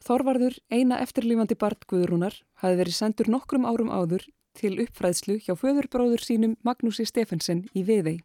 Þorvarður, 0.00 0.56
eina 0.72 0.98
eftirlífandi 1.04 1.58
bartguðurunar, 1.60 2.34
hafi 2.64 2.78
verið 2.80 2.96
sendur 2.96 3.28
nokkrum 3.28 3.66
árum 3.68 3.92
áður 3.92 4.24
til 4.56 4.78
uppfræðslu 4.80 5.36
hjá 5.44 5.52
föðurbróður 5.60 6.24
sínum 6.24 6.56
Magnúsi 6.64 7.04
Stefensen 7.06 7.66
í 7.76 7.84
Viðei. 7.84 8.22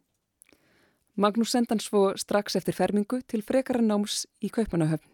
Magnús 1.16 1.54
sendan 1.54 1.80
svo 1.80 2.10
strax 2.20 2.58
eftir 2.58 2.76
fermingu 2.76 3.22
til 3.24 3.40
frekara 3.40 3.80
náms 3.80 4.26
í 4.44 4.50
Kaupanahöfn. 4.52 5.08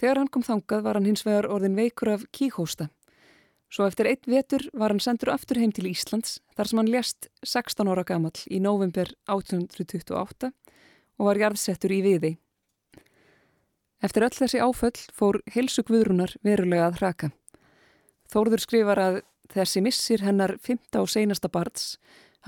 Þegar 0.00 0.20
hann 0.22 0.30
kom 0.32 0.44
þangað 0.46 0.84
var 0.86 0.96
hann 0.96 1.08
hins 1.08 1.24
vegar 1.26 1.48
orðin 1.52 1.76
veikur 1.76 2.14
af 2.14 2.24
kíkhósta. 2.32 2.88
Svo 3.68 3.84
eftir 3.84 4.08
eitt 4.08 4.24
vetur 4.30 4.64
var 4.72 4.94
hann 4.94 5.02
sendur 5.04 5.34
aftur 5.34 5.58
heim 5.60 5.74
til 5.76 5.90
Íslands 5.90 6.38
þar 6.56 6.70
sem 6.70 6.80
hann 6.80 6.88
lést 6.88 7.28
16 7.44 7.90
ára 7.90 8.04
gammal 8.08 8.32
í 8.48 8.60
november 8.64 9.10
1828 9.28 10.50
og 11.18 11.28
var 11.28 11.40
jarðsettur 11.42 11.92
í 11.92 12.00
viði. 12.04 12.30
Eftir 14.04 14.24
öll 14.24 14.36
þessi 14.36 14.60
áföll 14.64 14.96
fór 15.16 15.40
helsu 15.52 15.84
Guðrunar 15.84 16.32
verulega 16.44 16.88
að 16.88 16.98
hraka. 17.00 17.30
Þórður 18.32 18.64
skrifar 18.64 19.00
að 19.00 19.20
þessi 19.52 19.84
missir 19.84 20.24
hennar 20.24 20.56
15 20.56 21.02
og 21.02 21.12
seinasta 21.12 21.52
barns 21.52 21.98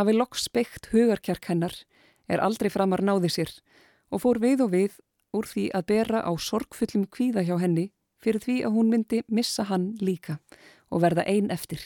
hafi 0.01 0.17
loks 0.17 0.49
beitt 0.53 0.89
hugarkjark 0.93 1.53
hennar 1.53 1.77
er 2.29 2.43
aldrei 2.43 2.71
framar 2.73 3.03
náði 3.03 3.31
sér 3.33 3.53
og 4.11 4.23
fór 4.23 4.41
við 4.43 4.65
og 4.67 4.73
við 4.75 4.97
úr 5.37 5.49
því 5.49 5.69
að 5.77 5.87
bera 5.91 6.23
á 6.25 6.33
sorgfullum 6.39 7.07
kvíða 7.13 7.45
hjá 7.47 7.57
henni 7.61 7.91
fyrir 8.23 8.43
því 8.43 8.57
að 8.67 8.75
hún 8.79 8.91
myndi 8.93 9.23
missa 9.29 9.67
hann 9.71 9.93
líka 10.01 10.39
og 10.91 11.03
verða 11.05 11.27
einn 11.29 11.51
eftir. 11.51 11.83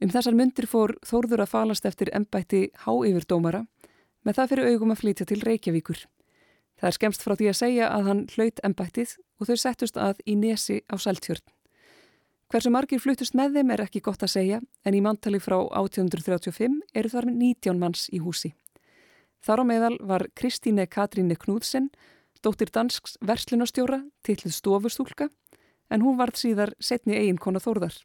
Um 0.00 0.08
þessar 0.08 0.36
myndir 0.36 0.68
fór 0.68 0.94
Þórður 1.04 1.44
að 1.44 1.52
falast 1.52 1.86
eftir 1.88 2.08
ennbætti 2.16 2.70
háyfirdómara 2.86 3.66
með 4.24 4.38
það 4.38 4.50
fyrir 4.52 4.70
augum 4.72 4.94
að 4.94 5.02
flytja 5.02 5.26
til 5.28 5.40
Reykjavíkur. 5.44 6.04
Það 6.80 6.88
er 6.88 6.96
skemst 6.96 7.24
frá 7.24 7.34
því 7.36 7.48
að 7.50 7.58
segja 7.58 7.88
að 7.92 8.06
hann 8.08 8.22
hlaut 8.32 8.62
ennbættið 8.64 9.16
og 9.40 9.48
þau 9.48 9.56
settust 9.60 9.98
að 10.00 10.22
í 10.24 10.36
nesi 10.40 10.80
á 10.88 10.96
Saltjörn. 10.96 11.44
Hversu 12.50 12.72
margir 12.72 12.98
fluttust 12.98 13.36
með 13.38 13.60
þeim 13.60 13.74
er 13.74 13.84
ekki 13.84 14.00
gott 14.02 14.24
að 14.24 14.32
segja 14.32 14.62
en 14.84 14.96
í 14.96 15.02
mantali 15.04 15.38
frá 15.38 15.58
1835 15.60 16.80
eru 16.96 17.12
þar 17.12 17.28
19 17.30 17.78
manns 17.78 18.08
í 18.10 18.22
húsi. 18.24 18.54
Þar 19.40 19.62
á 19.62 19.64
meðal 19.64 19.96
var 20.04 20.26
Kristíne 20.36 20.84
Katríne 20.86 21.36
Knúðsen, 21.40 21.88
dóttir 22.44 22.70
dansks 22.72 23.16
verslunastjóra, 23.24 24.02
tillið 24.24 24.52
stofustúlka 24.52 25.30
en 25.90 26.04
hún 26.04 26.18
varð 26.20 26.40
síðar 26.42 26.74
setni 26.80 27.16
eiginkona 27.16 27.60
Þórðar. 27.60 27.96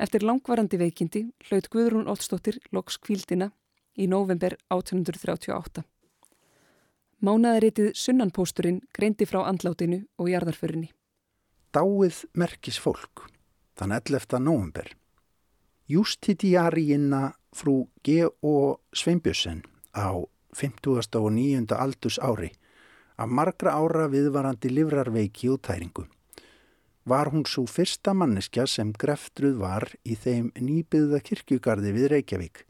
Eftir 0.00 0.24
langvarandi 0.24 0.80
veikindi 0.80 1.26
hlaut 1.46 1.68
Guðrún 1.70 2.08
Olstóttir 2.10 2.58
loks 2.72 2.96
kvíldina 2.98 3.52
í 3.94 4.08
november 4.08 4.56
1838. 4.72 5.84
Mánaðaritið 7.22 7.92
Sunnanpósturinn 7.94 8.80
greindi 8.96 9.28
frá 9.30 9.44
andlátinu 9.46 10.00
og 10.18 10.32
jarðarförinni. 10.32 10.88
Dáið 11.72 12.24
merkis 12.34 12.80
fólk, 12.82 13.28
þann 13.78 13.94
11. 14.00 14.40
november. 14.42 14.88
Justitiaríina 15.92 17.28
frú 17.52 17.84
G.O. 18.02 18.80
Sveinbjörsen 18.96 19.62
á 19.96 20.24
50. 20.52 21.16
og 21.16 21.32
9. 21.32 21.66
aldurs 21.76 22.18
ári 22.18 22.50
af 23.16 23.28
margra 23.28 23.76
ára 23.76 24.08
viðvarandi 24.12 24.68
livrarveiki 24.72 25.48
og 25.52 25.62
tæringu. 25.62 26.04
Var 27.04 27.32
hún 27.32 27.44
svo 27.46 27.64
fyrsta 27.66 28.14
manneskja 28.14 28.66
sem 28.66 28.92
greftruð 28.92 29.56
var 29.58 29.88
í 30.04 30.14
þeim 30.14 30.52
nýbyggða 30.54 31.22
kirkjugarði 31.28 31.94
við 31.96 32.12
Reykjavík 32.14 32.66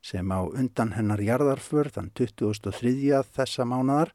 sem 0.00 0.32
á 0.32 0.40
undan 0.48 0.94
hennar 0.96 1.20
jarðarför 1.20 1.90
þann 1.92 2.10
2003. 2.16 3.22
þessa 3.36 3.64
mánadar 3.68 4.12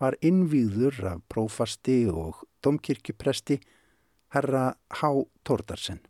var 0.00 0.16
innvíður 0.20 0.96
af 1.06 1.20
prófasti 1.28 2.06
og 2.10 2.42
domkirkjupresti 2.64 3.60
herra 4.34 4.74
Há 4.88 5.10
Tórdarsen. 5.44 6.00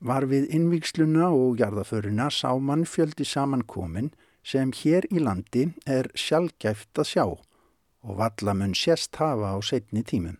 Var 0.00 0.26
við 0.30 0.48
innvíksluna 0.54 1.30
og 1.34 1.58
jarðarföruna 1.58 2.30
sá 2.30 2.54
mann 2.58 2.86
fjöldi 2.86 3.26
samankomin 3.26 4.12
sem 4.48 4.72
hér 4.72 5.04
í 5.12 5.20
landi 5.20 5.66
er 5.84 6.08
sjálfgæft 6.16 6.96
að 7.02 7.10
sjá 7.12 7.24
og 7.28 8.16
vallamun 8.20 8.72
sérst 8.78 9.18
hafa 9.20 9.52
á 9.52 9.58
setni 9.60 10.04
tímum. 10.06 10.38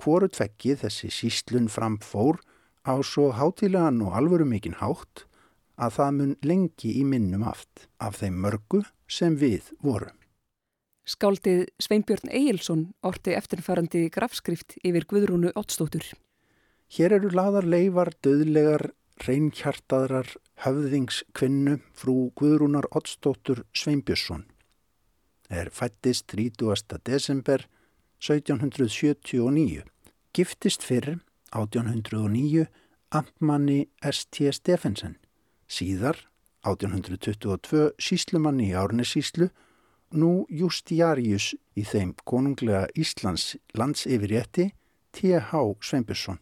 Hvoru 0.00 0.28
tvekki 0.28 0.74
þessi 0.82 1.12
síslun 1.14 1.70
framfór 1.70 2.40
á 2.82 2.98
svo 3.06 3.30
hátilegan 3.38 4.02
og 4.02 4.16
alvöru 4.18 4.46
mikinn 4.48 4.80
hátt 4.80 5.24
að 5.76 5.96
það 5.98 6.12
mun 6.18 6.36
lengi 6.42 6.92
í 7.00 7.04
minnum 7.06 7.46
aft 7.46 7.86
af 8.02 8.18
þeim 8.20 8.40
mörgu 8.42 8.82
sem 9.06 9.36
við 9.38 9.70
vorum. 9.84 10.14
Skáldið 11.06 11.68
Sveinbjörn 11.78 12.32
Egilson 12.34 12.88
orti 13.06 13.36
eftirfarandi 13.38 14.08
grafskrift 14.10 14.74
yfir 14.82 15.06
Guðrúnu 15.06 15.52
Ottstóttur. 15.54 16.02
Hér 16.90 17.20
eru 17.20 17.30
laðar 17.30 17.66
leifar 17.68 18.10
döðlegar 18.26 18.90
reynkjartaðrar 19.24 20.32
höfðingskvinnu 20.64 21.78
frú 21.96 22.16
Guðrúnar 22.38 22.88
Ottstóttur 22.90 23.64
Sveinbjörnsson. 23.72 24.46
Er 25.48 25.70
fættist 25.70 26.26
30. 26.32 26.98
desember 27.06 27.66
1779. 28.20 29.84
Giftist 30.36 30.82
fyrr 30.82 31.20
1809 31.52 32.66
Amtmanni 33.14 33.86
S.T. 34.02 34.50
Steffensen 34.52 35.16
Síðar, 35.66 36.18
1822, 36.62 37.92
síslumanni 37.98 38.70
í 38.70 38.74
Árnesíslu, 38.78 39.48
nú 40.14 40.46
Justiarius 40.50 41.52
í 41.74 41.82
þeim 41.86 42.14
konunglega 42.24 42.86
Íslands 42.94 43.56
landsyfirrétti 43.74 44.70
T.H. 45.16 45.62
Sveinbjörnsson. 45.82 46.38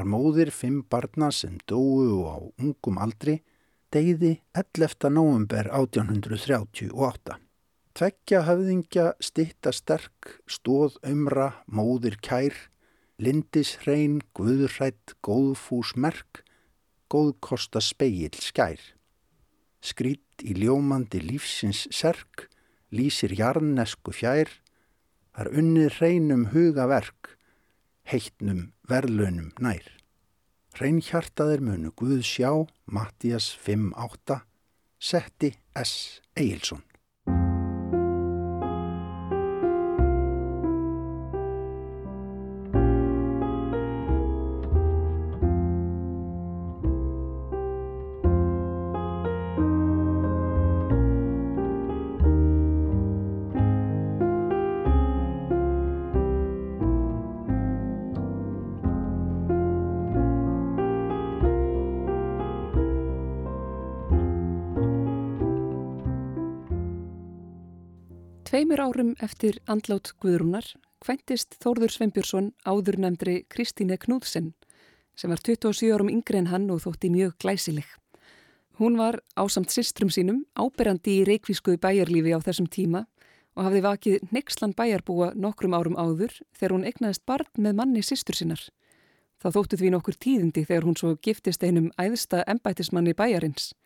Var 0.00 0.08
móðir 0.08 0.48
fimm 0.48 0.78
barna 0.88 1.26
sem 1.28 1.58
dóu 1.68 2.24
á 2.24 2.40
ungum 2.40 2.96
aldri, 3.04 3.34
deyði 3.92 4.30
11. 4.56 5.10
november 5.12 5.66
1838. 5.76 7.34
Tveggja 7.92 8.38
höfðingja 8.46 9.04
stitta 9.20 9.74
sterk, 9.76 10.30
stóð 10.48 10.96
umra, 11.04 11.50
móðir 11.68 12.16
kær, 12.24 12.56
lindis 13.20 13.74
hrein, 13.82 14.22
guðrætt, 14.32 15.18
góðfús 15.20 15.92
merk, 16.00 16.46
góðkosta 17.12 17.84
speil 17.84 18.32
skær. 18.40 18.80
Skrít 19.84 20.40
í 20.40 20.56
ljómandi 20.62 21.20
lífsins 21.20 21.84
serk, 21.92 22.46
lýsir 22.88 23.36
jarnesku 23.36 24.16
fjær, 24.16 24.48
þar 25.36 25.52
unnið 25.60 25.92
hreinum 25.98 26.48
hugaverk, 26.56 27.36
heittnum 28.10 28.70
verðlunum 28.90 29.52
nær. 29.62 29.86
Hreinhjartaðir 30.76 31.62
munu 31.66 31.90
Guð 31.98 32.22
sjá, 32.26 32.50
Mattias 32.86 33.50
5.8, 33.66 34.40
Setti 35.00 35.54
S. 35.78 36.20
Eilsson. 36.38 36.84
Tveimur 68.50 68.80
árum 68.82 69.10
eftir 69.22 69.60
andlát 69.70 70.08
Guðrúnar 70.18 70.66
kvæntist 70.98 71.52
Þórður 71.62 71.92
Sveinbjörnsson 71.94 72.48
áður 72.66 72.96
nefndri 72.98 73.34
Kristíne 73.46 73.94
Knúðsen 73.94 74.48
sem 75.14 75.30
var 75.30 75.38
27 75.46 75.92
árum 75.94 76.08
yngre 76.10 76.40
en 76.40 76.48
hann 76.50 76.64
og 76.74 76.80
þótti 76.82 77.12
mjög 77.14 77.36
glæsileg. 77.44 77.86
Hún 78.82 78.98
var 78.98 79.20
ásamt 79.38 79.70
sistrum 79.70 80.10
sínum 80.10 80.40
áberandi 80.58 81.20
í 81.20 81.28
reikvísku 81.28 81.76
bæjarlífi 81.78 82.34
á 82.34 82.42
þessum 82.42 82.66
tíma 82.66 83.04
og 83.54 83.68
hafði 83.68 83.84
vakið 83.84 84.32
nexlan 84.34 84.74
bæjarbúa 84.74 85.28
nokkrum 85.38 85.76
árum 85.78 85.94
áður 85.94 86.34
þegar 86.50 86.74
hún 86.74 86.88
egnaðist 86.90 87.22
barn 87.30 87.46
með 87.54 87.78
manni 87.78 88.02
sistur 88.02 88.34
sinnar. 88.34 88.64
Það 89.38 89.60
þóttu 89.60 89.78
því 89.78 89.92
nokkur 89.94 90.18
tíðindi 90.18 90.64
þegar 90.66 90.88
hún 90.88 90.98
svo 90.98 91.12
giftist 91.22 91.62
einum 91.62 91.92
æðsta 91.94 92.42
embætismanni 92.50 93.14
bæjarins. 93.14 93.76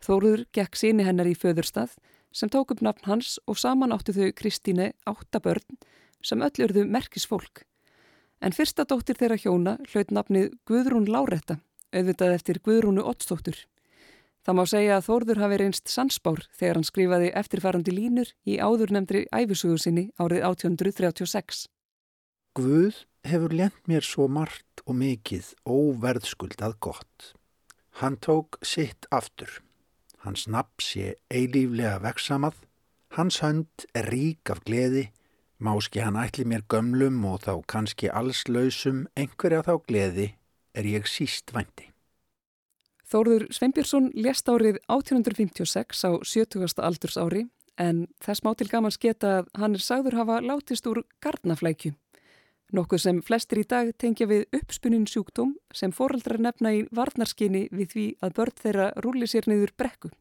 Þóruður 0.00 0.46
gekk 0.56 0.80
síni 0.80 1.04
hennar 1.04 1.28
í 1.28 1.36
föðurstað 1.36 1.98
sem 2.32 2.48
tók 2.48 2.70
upp 2.74 2.82
nafn 2.84 3.08
hans 3.08 3.38
og 3.46 3.58
saman 3.58 3.92
áttu 3.94 4.14
þau 4.16 4.30
Kristíne 4.36 4.92
áttabörn 5.08 5.78
sem 6.22 6.42
öll 6.42 6.64
urðu 6.66 6.84
merkisfólk. 6.86 7.64
En 8.40 8.54
fyrsta 8.56 8.86
dóttir 8.88 9.18
þeirra 9.20 9.36
hjóna 9.40 9.76
hlaut 9.90 10.12
nafnið 10.14 10.54
Guðrún 10.68 11.08
Láretta, 11.10 11.58
auðvitað 11.92 12.36
eftir 12.38 12.60
Guðrúnu 12.64 13.04
Ottstóttur. 13.04 13.58
Það 14.40 14.56
má 14.56 14.62
segja 14.68 14.96
að 14.96 15.06
Þórður 15.08 15.40
hafi 15.42 15.58
reynst 15.60 15.90
sansbár 15.92 16.46
þegar 16.56 16.78
hann 16.78 16.88
skrifaði 16.88 17.32
eftirfarandi 17.36 17.92
línur 17.92 18.30
í 18.48 18.56
áður 18.56 18.94
nefndri 18.96 19.26
æfisugu 19.28 19.76
sinni 19.80 20.06
árið 20.16 20.46
1836. 20.48 21.66
Guð 22.56 23.04
hefur 23.28 23.52
lent 23.52 23.82
mér 23.90 24.06
svo 24.06 24.30
margt 24.32 24.80
og 24.86 24.96
mikið 24.96 25.52
óverðskuldað 25.68 26.78
gott. 26.80 27.34
Hann 28.00 28.16
tók 28.16 28.56
sitt 28.64 29.04
aftur. 29.12 29.60
Hans 30.24 30.46
nafn 30.48 30.84
sé 30.84 31.14
eilíflega 31.32 31.98
veksamað, 32.04 32.58
hans 33.16 33.40
hönd 33.40 33.86
er 33.96 34.10
rík 34.12 34.50
af 34.52 34.60
gleði, 34.66 35.06
máski 35.58 36.02
hann 36.04 36.18
ætli 36.20 36.44
mér 36.44 36.66
gömlum 36.68 37.22
og 37.24 37.40
þá 37.46 37.54
kannski 37.72 38.10
allslausum 38.12 39.06
einhverja 39.16 39.62
þá 39.64 39.74
gleði 39.88 40.28
er 40.76 40.88
ég 40.88 41.08
síst 41.08 41.54
vændi. 41.56 41.88
Þóruður 43.10 43.48
Sveinbjörnsson 43.50 44.12
lést 44.14 44.48
árið 44.48 44.76
1856 44.86 46.04
á 46.06 46.10
70. 46.22 46.68
aldurs 46.78 47.16
ári 47.18 47.48
en 47.80 48.04
þess 48.22 48.44
má 48.44 48.52
til 48.54 48.68
gamans 48.70 49.00
geta 49.00 49.40
að 49.40 49.50
hann 49.58 49.74
er 49.74 49.82
sagður 49.82 50.20
hafa 50.20 50.38
látist 50.44 50.86
úr 50.86 51.02
gardnaflækju. 51.24 51.96
Nokkuð 52.70 53.00
sem 53.02 53.18
flestir 53.26 53.64
í 53.64 53.66
dag 53.66 53.88
tengja 53.98 54.28
við 54.30 54.44
uppspunnin 54.54 55.06
sjúkdóm 55.10 55.56
sem 55.74 55.90
foreldrar 55.90 56.38
nefna 56.38 56.70
í 56.76 56.84
varnarskinni 56.94 57.64
við 57.74 57.94
því 57.94 58.04
að 58.22 58.34
börn 58.36 58.60
þeirra 58.62 58.86
rúli 59.02 59.26
sér 59.30 59.48
niður 59.50 59.72
brekku. 59.74 60.12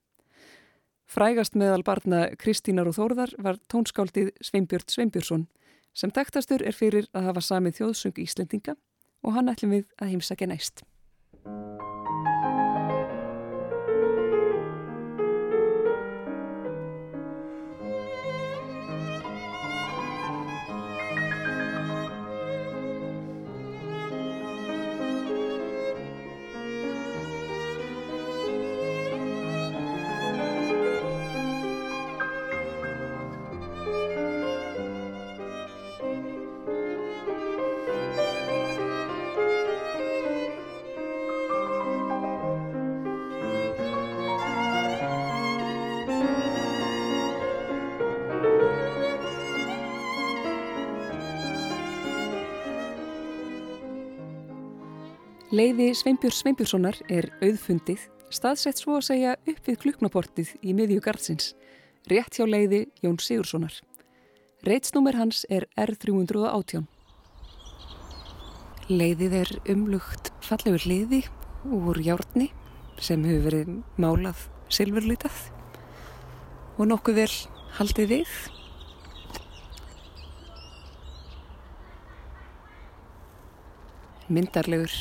Frægast 1.10 1.58
meðal 1.58 1.84
barna 1.86 2.26
Kristínar 2.42 2.90
og 2.90 2.98
Þórðar 2.98 3.36
var 3.42 3.62
tónskáldið 3.70 4.32
Sveinbjörn 4.42 4.90
Sveinbjörnsson 4.90 5.48
sem 5.94 6.14
taktastur 6.14 6.66
er 6.66 6.78
fyrir 6.78 7.10
að 7.14 7.30
hafa 7.30 7.46
samið 7.46 7.82
þjóðsöng 7.82 8.24
Íslendinga 8.26 8.78
og 9.26 9.38
hann 9.38 9.54
ætlum 9.54 9.78
við 9.78 9.86
að 10.02 10.16
heimsækja 10.16 10.50
næst. 10.50 10.86
Leiði 55.50 55.88
Sveinbjörn 55.98 56.36
Sveinbjörnssonar 56.38 56.98
er 57.10 57.26
auðfundið, 57.42 58.04
staðsett 58.30 58.78
svo 58.78 59.00
að 59.00 59.08
segja 59.08 59.32
upp 59.50 59.66
við 59.66 59.80
kluknaportið 59.82 60.52
í 60.62 60.76
miðju 60.78 61.02
gardsins, 61.02 61.56
rétt 62.06 62.38
hjá 62.38 62.46
leiði 62.46 62.84
Jón 63.02 63.18
Sigurssonar. 63.18 63.74
Reitsnúmer 64.62 65.18
hans 65.18 65.48
er 65.50 65.66
R318. 65.74 66.86
Leiðið 68.94 69.36
er 69.42 69.56
umlugt 69.74 70.30
fallegur 70.46 70.86
liði 70.86 71.24
úr 71.66 71.98
hjárni 71.98 72.52
sem 73.02 73.26
hefur 73.26 73.50
verið 73.50 73.76
málað 73.98 74.46
silfurlitað 74.70 75.44
og 76.78 76.94
nokkuð 76.94 77.24
vel 77.24 77.30
haldið 77.82 78.20
við. 78.20 78.42
Myndarlegur 84.30 84.94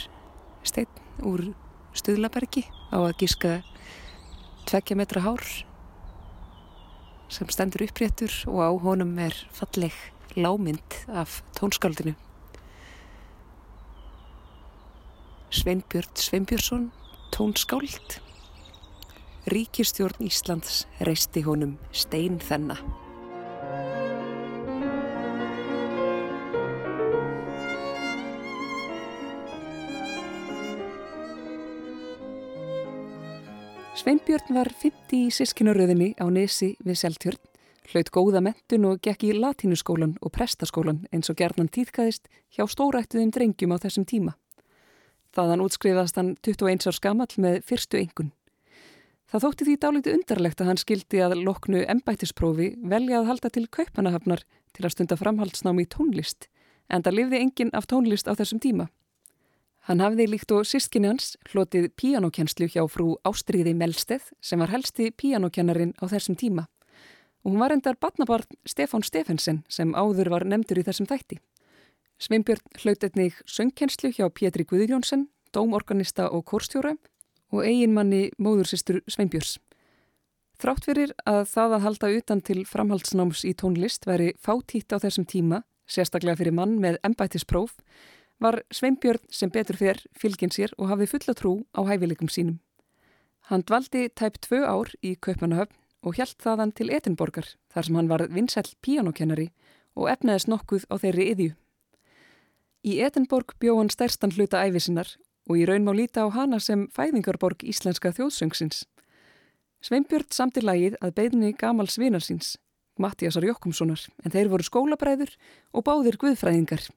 stein 0.66 0.90
úr 1.26 1.50
Stuðlabergi 1.96 2.66
á 2.94 2.98
að 3.00 3.16
gíska 3.22 3.52
tveggja 4.68 4.96
metra 4.98 5.22
hár 5.24 5.44
sem 7.28 7.48
stendur 7.52 7.84
uppréttur 7.84 8.32
og 8.48 8.60
á 8.64 8.70
honum 8.84 9.12
er 9.20 9.34
falleg 9.52 9.94
lámynd 10.36 11.02
af 11.08 11.42
tónskaldinu. 11.58 12.14
Sveinbjörn 15.50 16.14
Sveinbjörnsson, 16.14 16.92
tónskáld. 17.32 18.20
Ríkistjórn 19.48 20.28
Íslands 20.28 20.84
reisti 21.00 21.40
honum 21.40 21.78
stein 21.92 22.38
þennan. 22.38 22.80
Sveinbjörn 33.98 34.54
var 34.54 34.68
50 34.70 35.10
í 35.10 35.30
sískinaröðinni 35.34 36.12
á 36.22 36.30
Nesi 36.30 36.68
við 36.86 37.00
Seltjörn, 37.00 37.38
hlaut 37.90 38.10
góða 38.14 38.38
mentun 38.46 38.84
og 38.86 39.00
gekk 39.02 39.24
í 39.26 39.30
latínuskólan 39.34 40.12
og 40.22 40.30
prestaskólan 40.36 41.00
eins 41.10 41.26
og 41.32 41.38
gerðnan 41.40 41.70
týðkaðist 41.74 42.28
hjá 42.54 42.62
stórættuðum 42.70 43.32
drengjum 43.34 43.74
á 43.74 43.82
þessum 43.82 44.06
tíma. 44.06 44.36
Þaðan 45.34 45.64
útskrifast 45.64 46.20
hann 46.20 46.30
21 46.46 46.86
árs 46.92 47.02
gamall 47.02 47.34
með 47.42 47.58
fyrstu 47.66 47.98
engun. 47.98 48.30
Það 49.26 49.44
þótti 49.48 49.66
því 49.66 49.76
dálítið 49.82 50.18
undarlegt 50.20 50.62
að 50.62 50.70
hann 50.70 50.82
skildi 50.84 51.24
að 51.24 51.34
loknu 51.42 51.82
embættisprófi 51.96 52.68
velja 52.78 53.18
að 53.18 53.32
halda 53.32 53.50
til 53.50 53.66
kaupanahafnar 53.66 54.46
til 54.78 54.86
að 54.86 54.94
stunda 54.94 55.18
framhaldsnámi 55.18 55.88
í 55.88 55.90
tónlist, 55.90 56.46
en 56.86 57.02
það 57.02 57.18
lifði 57.18 57.42
enginn 57.48 57.74
af 57.74 57.90
tónlist 57.90 58.30
á 58.30 58.38
þessum 58.38 58.62
tíma. 58.62 58.92
Hann 59.88 60.02
hafði 60.04 60.26
líkt 60.28 60.52
og 60.52 60.66
sískinni 60.68 61.08
hans 61.08 61.30
hlotið 61.48 61.86
píanókjenslu 61.96 62.66
hjá 62.68 62.82
frú 62.92 63.14
Ástriði 63.24 63.72
Melsteð 63.72 64.26
sem 64.44 64.60
var 64.60 64.68
helsti 64.68 65.06
píanókjennarin 65.16 65.94
á 65.96 66.04
þessum 66.12 66.36
tíma 66.36 66.66
og 67.40 67.54
hún 67.54 67.62
var 67.62 67.72
endar 67.72 67.96
batnabarn 67.96 68.58
Stefán 68.68 69.04
Stefensen 69.06 69.62
sem 69.72 69.94
áður 69.96 70.28
var 70.34 70.44
nefndur 70.44 70.82
í 70.82 70.84
þessum 70.84 71.08
þætti. 71.08 71.38
Sveinbjörn 72.20 72.82
hlaut 72.82 73.06
einnig 73.06 73.38
söngkjenslu 73.48 74.10
hjá 74.12 74.26
Pétri 74.28 74.66
Guðjónsson, 74.68 75.28
dómorganista 75.56 76.28
og 76.28 76.44
kórstjóra 76.50 76.92
og 77.48 77.64
eiginmanni 77.64 78.28
móðursistur 78.36 79.00
Sveinbjörns. 79.08 79.56
Þrátt 80.60 80.90
fyrir 80.90 81.16
að 81.24 81.46
það 81.54 81.78
að 81.78 81.84
halda 81.86 82.12
utan 82.18 82.44
til 82.44 82.66
framhaldsnáms 82.68 83.46
í 83.48 83.54
tónlist 83.56 84.04
veri 84.04 84.34
fátítt 84.36 84.92
á 84.92 85.00
þessum 85.00 85.24
tíma, 85.24 85.62
sérstaklega 85.88 86.42
fyrir 86.42 86.58
mann 86.58 86.76
með 86.82 86.98
embættispróf, 87.06 87.78
var 88.40 88.62
Sveinbjörn 88.70 89.24
sem 89.30 89.50
betur 89.50 89.76
fyrr 89.76 90.00
fylgin 90.18 90.52
sér 90.54 90.72
og 90.78 90.90
hafði 90.92 91.10
fulla 91.12 91.34
trú 91.34 91.52
á 91.74 91.80
hæfileikum 91.88 92.30
sínum. 92.30 92.58
Hann 93.48 93.64
dvaldi 93.66 94.08
tæp 94.14 94.38
tvö 94.44 94.62
ár 94.66 94.92
í 95.02 95.16
Kaupanahöfn 95.16 95.74
og 96.06 96.18
hjælt 96.18 96.38
þaðan 96.44 96.74
til 96.76 96.90
Etinborgar 96.94 97.48
þar 97.72 97.86
sem 97.86 97.96
hann 97.98 98.10
var 98.10 98.26
vinsæl 98.30 98.68
píanókennari 98.84 99.48
og 99.96 100.10
efnaðist 100.12 100.50
nokkuð 100.52 100.86
á 100.92 100.94
þeirri 101.02 101.30
yðju. 101.32 101.54
Í 102.86 103.00
Etinborg 103.02 103.56
bjó 103.58 103.78
hann 103.80 103.90
stærstan 103.90 104.34
hluta 104.36 104.62
æfisinnar 104.62 105.16
og 105.48 105.58
í 105.58 105.66
raun 105.66 105.86
má 105.88 105.92
líta 105.96 106.22
á 106.22 106.28
hana 106.30 106.60
sem 106.60 106.86
fæðingarborg 106.94 107.64
íslenska 107.64 108.12
þjóðsöngsins. 108.14 108.84
Sveinbjörn 109.82 110.30
samti 110.30 110.62
lagið 110.62 110.98
að 111.02 111.14
beðni 111.18 111.52
gamal 111.56 111.88
svinarsins, 111.90 112.56
Mattiasar 112.98 113.46
Jokkumssonar, 113.46 114.00
en 114.24 114.34
þeir 114.34 114.50
voru 114.52 114.66
skólabræður 114.66 115.34
og 115.72 115.86
báðir 115.86 116.18
guðfræðingar 116.18 116.88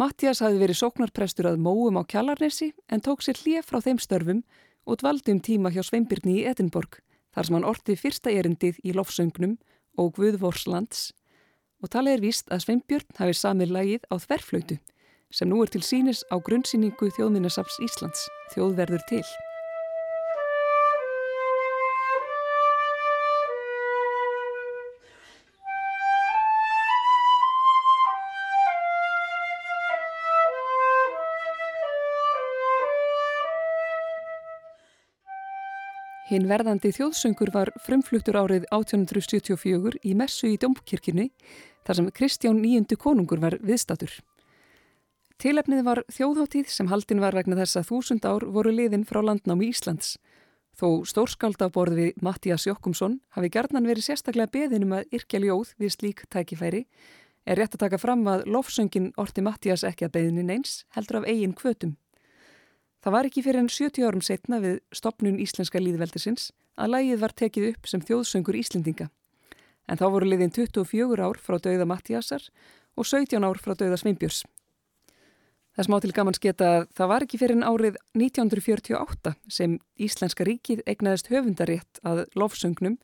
Mattias 0.00 0.38
hafi 0.40 0.56
verið 0.56 0.78
sóknarprestur 0.78 1.50
að 1.50 1.58
móum 1.60 1.98
á 2.00 2.02
Kjallarnesi 2.08 2.70
en 2.88 3.02
tók 3.04 3.20
sér 3.20 3.36
hlið 3.42 3.66
frá 3.68 3.82
þeim 3.84 3.98
störfum 4.00 4.38
og 4.88 5.00
dvaldi 5.02 5.34
um 5.34 5.40
tíma 5.44 5.72
hjá 5.74 5.82
Sveinbyrni 5.84 6.38
í 6.38 6.44
Edinborg 6.48 7.02
þar 7.34 7.48
sem 7.48 7.58
hann 7.58 7.66
orti 7.68 7.98
fyrsta 8.00 8.32
erindið 8.32 8.78
í 8.80 8.94
lofsöngnum 8.96 9.58
og 10.00 10.14
Guðvorslands 10.16 11.10
og 11.84 11.92
talið 11.92 12.16
er 12.16 12.24
víst 12.24 12.48
að 12.48 12.64
Sveinbjörn 12.64 13.20
hafi 13.20 13.36
samið 13.42 13.76
lagið 13.76 14.08
á 14.08 14.14
þverflöytu 14.24 14.80
sem 15.36 15.52
nú 15.52 15.60
er 15.60 15.74
til 15.74 15.84
sínis 15.84 16.24
á 16.32 16.40
grunnsýningu 16.40 17.12
Þjóðminnasaps 17.18 17.76
Íslands, 17.84 18.24
Þjóðverður 18.54 19.04
til. 19.12 19.24
Hinn 36.30 36.44
verðandi 36.46 36.92
þjóðsöngur 36.94 37.50
var 37.50 37.72
frumfluttur 37.82 38.36
árið 38.38 38.62
1874 38.70 39.98
í 40.06 40.12
messu 40.14 40.46
í 40.46 40.58
Dómkirkjunni 40.62 41.24
þar 41.82 41.96
sem 41.98 42.10
Kristján 42.14 42.60
nýjundu 42.62 42.94
konungur 43.02 43.40
var 43.42 43.56
viðstatur. 43.58 44.12
Tilefnið 45.42 45.80
var 45.88 46.04
þjóðháttíð 46.06 46.68
sem 46.70 46.86
haldin 46.92 47.18
var 47.24 47.34
vegna 47.34 47.58
þess 47.58 47.80
að 47.80 47.88
þúsund 47.88 48.28
ár 48.30 48.46
voru 48.46 48.70
liðin 48.70 49.02
frá 49.08 49.18
landnámi 49.26 49.72
Íslands. 49.72 50.12
Þó 50.78 51.02
stórskáldaborð 51.10 51.98
við 51.98 52.22
Mattias 52.22 52.68
Jokkumsson 52.68 53.18
hafi 53.34 53.50
gerðnan 53.50 53.90
verið 53.90 54.06
sérstaklega 54.12 54.54
beðinum 54.54 54.94
að 55.00 55.10
yrkja 55.18 55.40
ljóð 55.42 55.72
við 55.82 55.94
slík 55.96 56.22
tækifæri 56.30 56.84
er 57.42 57.58
rétt 57.58 57.74
að 57.74 57.88
taka 57.88 57.98
fram 57.98 58.22
að 58.30 58.46
lofsöngin 58.46 59.10
orti 59.18 59.42
Mattias 59.42 59.82
ekki 59.82 60.06
að 60.06 60.14
beðinin 60.20 60.54
eins 60.54 60.84
heldur 60.94 61.24
af 61.24 61.26
eigin 61.26 61.58
kvötum. 61.58 61.96
Það 63.00 63.14
var 63.14 63.26
ekki 63.30 63.42
fyrir 63.46 63.62
enn 63.62 63.70
70 63.72 64.04
árum 64.04 64.20
setna 64.20 64.58
við 64.60 64.80
stopnun 64.92 65.40
Íslenska 65.40 65.80
líðveldisins 65.80 66.50
að 66.76 66.92
lægið 66.94 67.22
var 67.22 67.32
tekið 67.32 67.68
upp 67.70 67.88
sem 67.88 68.02
þjóðsöngur 68.04 68.58
Íslendinga. 68.60 69.06
En 69.88 69.96
þá 69.96 70.06
voru 70.12 70.28
liðin 70.28 70.52
24 70.52 71.24
ár 71.24 71.40
frá 71.40 71.56
dauða 71.56 71.86
Mattiasar 71.88 72.44
og 73.00 73.08
17 73.08 73.40
ár 73.40 73.60
frá 73.62 73.72
dauða 73.72 73.96
Sveinbjörns. 74.02 74.44
Það 75.76 75.86
smá 75.86 75.96
til 76.02 76.12
gaman 76.12 76.36
sketa 76.36 76.68
að 76.76 76.86
það 76.98 77.10
var 77.14 77.24
ekki 77.24 77.40
fyrir 77.40 77.56
enn 77.56 77.64
árið 77.64 77.96
1948 78.18 79.34
sem 79.48 79.78
Íslenska 79.96 80.44
ríkið 80.44 80.82
egnaðist 80.84 81.30
höfundarétt 81.32 82.02
að 82.04 82.26
lofsöngnum 82.36 82.98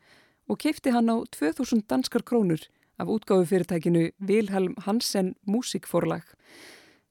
og 0.51 0.61
keipti 0.61 0.93
hann 0.93 1.09
á 1.09 1.17
2000 1.33 1.87
danskar 1.89 2.27
krónur 2.27 2.69
af 3.01 3.09
útgáfu 3.09 3.49
fyrirtækinu 3.49 4.11
Vilhelm 4.21 4.77
Hansen 4.85 5.35
Músikforlag 5.49 6.29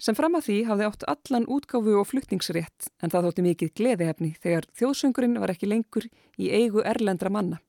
sem 0.02 0.16
fram 0.18 0.36
að 0.38 0.48
því 0.50 0.58
hafði 0.70 0.88
átt 0.90 1.06
allan 1.12 1.48
útgáfu 1.52 1.94
og 2.00 2.10
flutningsrétt 2.10 2.90
en 3.02 3.14
það 3.14 3.30
þótti 3.30 3.46
mikið 3.46 3.74
gleðihefni 3.80 4.32
þegar 4.44 4.68
þjóðsöngurinn 4.80 5.40
var 5.42 5.54
ekki 5.54 5.70
lengur 5.72 6.10
í 6.38 6.50
eigu 6.52 6.84
erlendra 6.84 7.32
manna. 7.32 7.62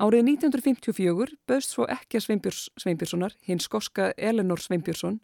Árið 0.00 0.30
1954 0.32 1.34
böðst 1.50 1.74
svo 1.74 1.84
ekki 1.92 2.16
að 2.16 2.24
Sveinbjörns 2.24 2.62
Sveinbjörnssonar, 2.80 3.34
hinn 3.44 3.60
skoska 3.60 4.14
Elinor 4.16 4.62
Sveinbjörnsson, 4.64 5.18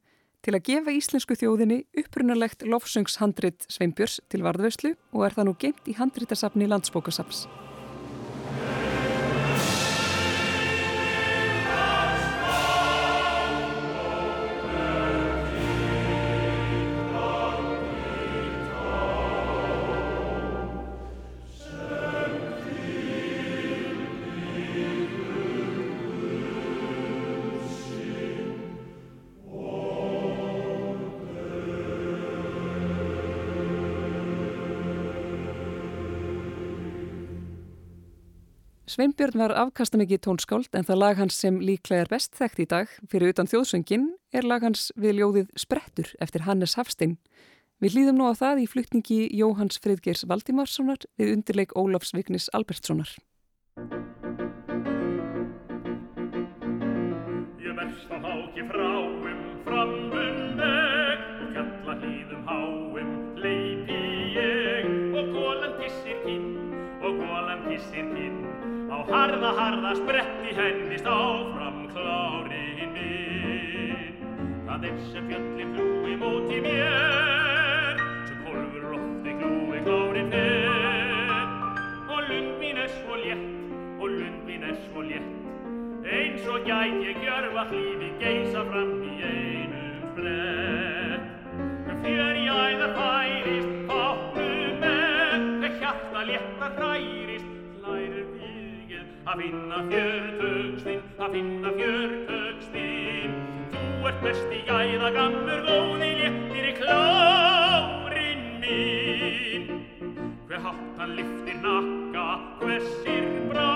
til 0.45 0.53
að 0.53 0.67
gefa 0.69 0.93
íslensku 0.93 1.39
þjóðinni 1.39 1.79
upprunalegt 2.03 2.67
lofsöngshandrit 2.69 3.65
Sveinbjörns 3.73 4.21
til 4.29 4.45
varðveyslu 4.45 4.93
og 5.17 5.25
er 5.25 5.39
það 5.39 5.49
nú 5.49 5.57
geimt 5.63 5.89
í 5.89 5.97
handritasafni 5.97 6.69
landsbókasaps. 6.69 7.47
Sveinbjörn 38.97 39.37
var 39.37 39.53
afkastamikið 39.53 40.23
tónskáld 40.25 40.77
en 40.79 40.87
það 40.89 40.97
lag 41.03 41.19
hans 41.21 41.37
sem 41.37 41.59
líklega 41.61 42.07
er 42.07 42.09
best 42.09 42.33
þekkt 42.39 42.61
í 42.63 42.65
dag 42.71 42.93
fyrir 43.13 43.35
utan 43.35 43.49
þjóðsöngin 43.51 44.07
er 44.33 44.47
lag 44.49 44.63
hans 44.65 44.87
við 44.97 45.19
ljóðið 45.19 45.51
Sprettur 45.61 46.09
eftir 46.25 46.47
Hannes 46.47 46.79
Hafstein. 46.81 47.19
Við 47.77 47.93
hlýðum 47.93 48.17
nú 48.17 48.31
á 48.33 48.41
það 48.41 48.63
í 48.63 48.65
flutningi 48.73 49.19
Jóhanns 49.37 49.77
Friðgeirs 49.85 50.25
Valdimarssonar 50.25 51.05
við 51.21 51.35
undirleik 51.35 51.77
Ólafs 51.77 52.15
Vignis 52.17 52.49
Albertssonar. 52.57 53.13
Ég 57.61 57.77
verst 57.77 58.09
á 58.09 58.17
háki 58.17 58.65
fráum 58.73 59.45
framum 59.69 60.57
veg 60.57 61.29
og 61.37 61.53
fjalla 61.53 62.01
hlýðum 62.01 62.49
háum 62.49 63.15
leipi 63.45 64.01
ég 64.41 64.89
og 65.13 65.37
gólan 65.37 65.77
kissir 65.85 66.17
kinn 66.25 66.51
og 67.05 67.21
gólan 67.21 67.69
kissir 67.69 68.09
kinn 68.17 68.46
Á 68.46 68.46
harða, 69.11 69.51
harða 69.59 69.93
spretti 70.01 70.55
hennist 70.57 71.07
áfram 71.07 71.87
klárin 71.93 72.93
minn. 72.95 74.15
Það 74.67 74.87
er 74.89 74.97
sem 75.11 75.29
fjöllin 75.31 75.75
flúi 75.77 76.17
móti 76.21 76.61
mér, 76.65 78.01
sem 78.29 78.39
kolfur 78.47 78.85
lofti 78.93 79.35
glúi 79.41 79.83
klárin 79.87 80.31
fer. 80.35 81.47
Og 82.11 82.21
lund 82.31 82.53
mín 82.61 82.81
er 82.83 82.91
svo 82.99 83.19
létt, 83.23 83.47
og 84.01 84.09
lund 84.11 84.41
mín 84.49 84.67
er 84.71 84.77
svo 84.87 85.05
létt, 85.07 85.33
eins 86.07 86.47
og 86.51 86.67
gæt 86.67 87.03
ég 87.07 87.23
gjörfa 87.25 87.67
hlýfi 87.71 88.11
geisa 88.23 88.65
fram 88.71 88.97
í 89.03 89.15
einum 89.31 90.09
flett. 90.17 91.29
Fjör 92.07 92.37
í 92.39 92.47
æða 92.47 92.89
færist, 92.95 93.73
fátum 93.89 94.83
með, 94.83 95.47
þegar 95.63 95.79
hjarta 95.81 96.27
létta 96.29 96.69
hærist, 96.81 97.16
að 99.27 99.41
finna 99.43 99.79
fjörtökstinn, 99.91 101.01
að 101.19 101.33
finna 101.35 101.71
fjörtökstinn. 101.75 103.33
Þú 103.73 104.11
ert 104.11 104.21
best 104.23 104.53
í 104.55 104.61
gæða 104.69 105.09
gammur, 105.17 105.63
góði 105.67 106.11
léttir 106.21 106.69
í 106.71 106.75
klárin 106.79 108.45
mín. 108.63 109.65
Hver 110.47 110.63
hattan 110.69 111.17
liftir 111.19 111.59
nakka, 111.65 112.27
hversir 112.63 113.27
brá, 113.51 113.73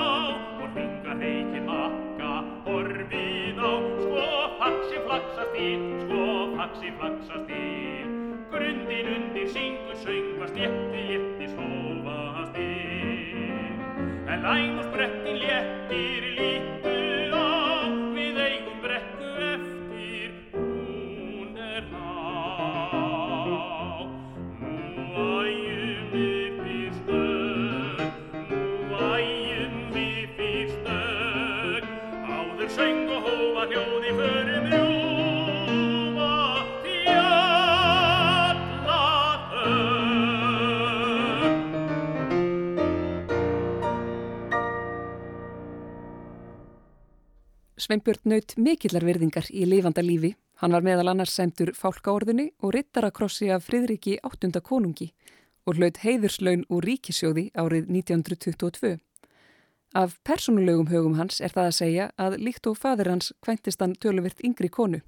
og 0.61 0.69
hringar 0.77 1.19
reikin 1.19 1.67
makka, 1.67 2.33
horfið 2.69 3.59
á. 3.59 3.73
Sko 4.05 4.25
faxi 4.63 5.03
flaksast 5.09 5.59
ín, 5.67 5.83
sko 6.05 6.23
faxi 6.55 6.95
flaksast 7.01 7.51
ín. 7.59 8.17
Grundin 8.55 9.13
undir 9.17 9.51
syngur, 9.51 9.99
söngvast, 10.07 10.55
létti, 10.55 10.90
Læn 14.51 14.79
og 14.79 14.85
sprettin 14.85 15.37
léttir 15.43 16.30
Sveinbjörn 47.91 48.29
naut 48.31 48.53
mikillar 48.55 49.03
virðingar 49.03 49.49
í 49.51 49.65
lifanda 49.67 50.03
lífi. 50.07 50.29
Hann 50.63 50.71
var 50.71 50.85
meðal 50.87 51.11
annars 51.11 51.33
semtur 51.35 51.73
fálkaorðunni 51.75 52.45
og 52.63 52.77
rittarakrossi 52.77 53.49
af 53.51 53.65
Fridriki 53.67 54.13
áttunda 54.23 54.61
konungi 54.63 55.09
og 55.67 55.75
hlaut 55.75 55.97
heiðurslaun 55.99 56.63
úr 56.71 56.87
ríkisjóði 56.87 57.49
árið 57.59 57.89
1922. 57.91 58.93
Af 59.99 60.15
persónulegum 60.23 60.87
högum 60.93 61.17
hans 61.19 61.41
er 61.43 61.51
það 61.57 61.67
að 61.71 61.75
segja 61.81 62.07
að 62.15 62.37
líkt 62.39 62.69
og 62.71 62.79
fadur 62.79 63.11
hans 63.11 63.33
kvæntist 63.43 63.83
hann 63.83 63.97
töluvirt 63.99 64.39
yngri 64.47 64.71
konu. 64.71 65.03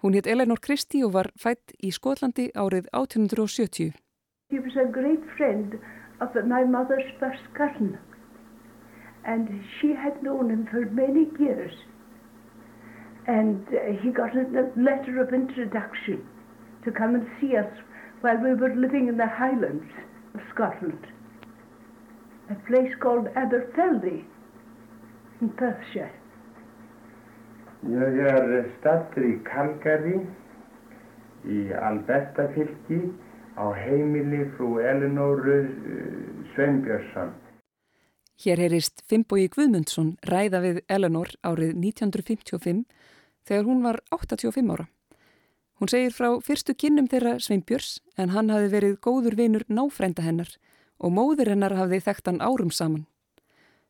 Hún 0.00 0.16
hétt 0.16 0.30
Eleanor 0.32 0.64
Christie 0.64 1.04
og 1.04 1.12
var 1.18 1.28
fætt 1.36 1.76
í 1.76 1.92
Skotlandi 1.92 2.48
árið 2.56 2.88
1870. 2.96 3.92
He 4.48 4.64
was 4.64 4.80
a 4.80 4.88
great 4.88 5.28
friend 5.36 5.76
of 6.24 6.32
my 6.40 6.64
mother's 6.64 7.12
first 7.20 7.44
cousin 7.52 7.98
and 9.26 9.62
she 9.76 9.92
had 9.92 10.22
known 10.22 10.48
him 10.48 10.66
for 10.72 10.88
many 10.88 11.28
years. 11.38 11.76
And 13.28 13.66
uh, 13.68 13.92
he 14.02 14.10
got 14.10 14.34
a 14.34 14.44
letter 14.74 15.20
of 15.20 15.34
introduction 15.34 16.26
to 16.84 16.90
come 16.90 17.14
and 17.14 17.26
see 17.40 17.56
us 17.56 17.70
while 18.22 18.38
we 18.38 18.54
were 18.54 18.74
living 18.74 19.08
in 19.08 19.18
the 19.18 19.26
Highlands 19.26 19.92
of 20.34 20.40
Scotland, 20.54 21.06
a 22.50 22.54
place 22.66 22.92
called 23.00 23.26
Aberfeldy 23.36 24.24
in 25.40 25.50
Perthshire. 25.60 26.10
Ég 27.86 28.16
er 28.26 28.64
stattur 28.80 29.22
í 29.22 29.36
Calgary 29.46 30.16
í 31.46 31.58
Alberta 31.78 32.48
fylki 32.56 32.98
á 33.54 33.70
heimili 33.76 34.48
frú 34.56 34.80
Elinóru 34.82 35.60
Sveinbjörnsson. 36.54 37.30
Hér 38.42 38.64
heyrist 38.64 39.04
Fimbogi 39.06 39.46
Guðmundsson 39.54 40.16
ræða 40.26 40.62
við 40.64 40.80
Eleanor 40.88 41.30
árið 41.46 41.76
1955 41.76 42.82
þegar 43.48 43.68
hún 43.68 43.82
var 43.82 44.02
85 44.14 44.72
ára. 44.76 44.88
Hún 45.78 45.90
segir 45.90 46.12
frá 46.12 46.32
fyrstu 46.42 46.74
kynnum 46.74 47.06
þeirra 47.08 47.36
Sveinbjörns 47.40 48.00
en 48.18 48.34
hann 48.34 48.50
hafi 48.50 48.70
verið 48.72 48.98
góður 49.00 49.38
vinur 49.38 49.64
náfrænda 49.70 50.24
hennar 50.26 50.50
og 50.98 51.14
móður 51.14 51.52
hennar 51.54 51.76
hafði 51.78 52.02
þekkt 52.02 52.30
hann 52.30 52.42
árum 52.42 52.72
saman. 52.74 53.06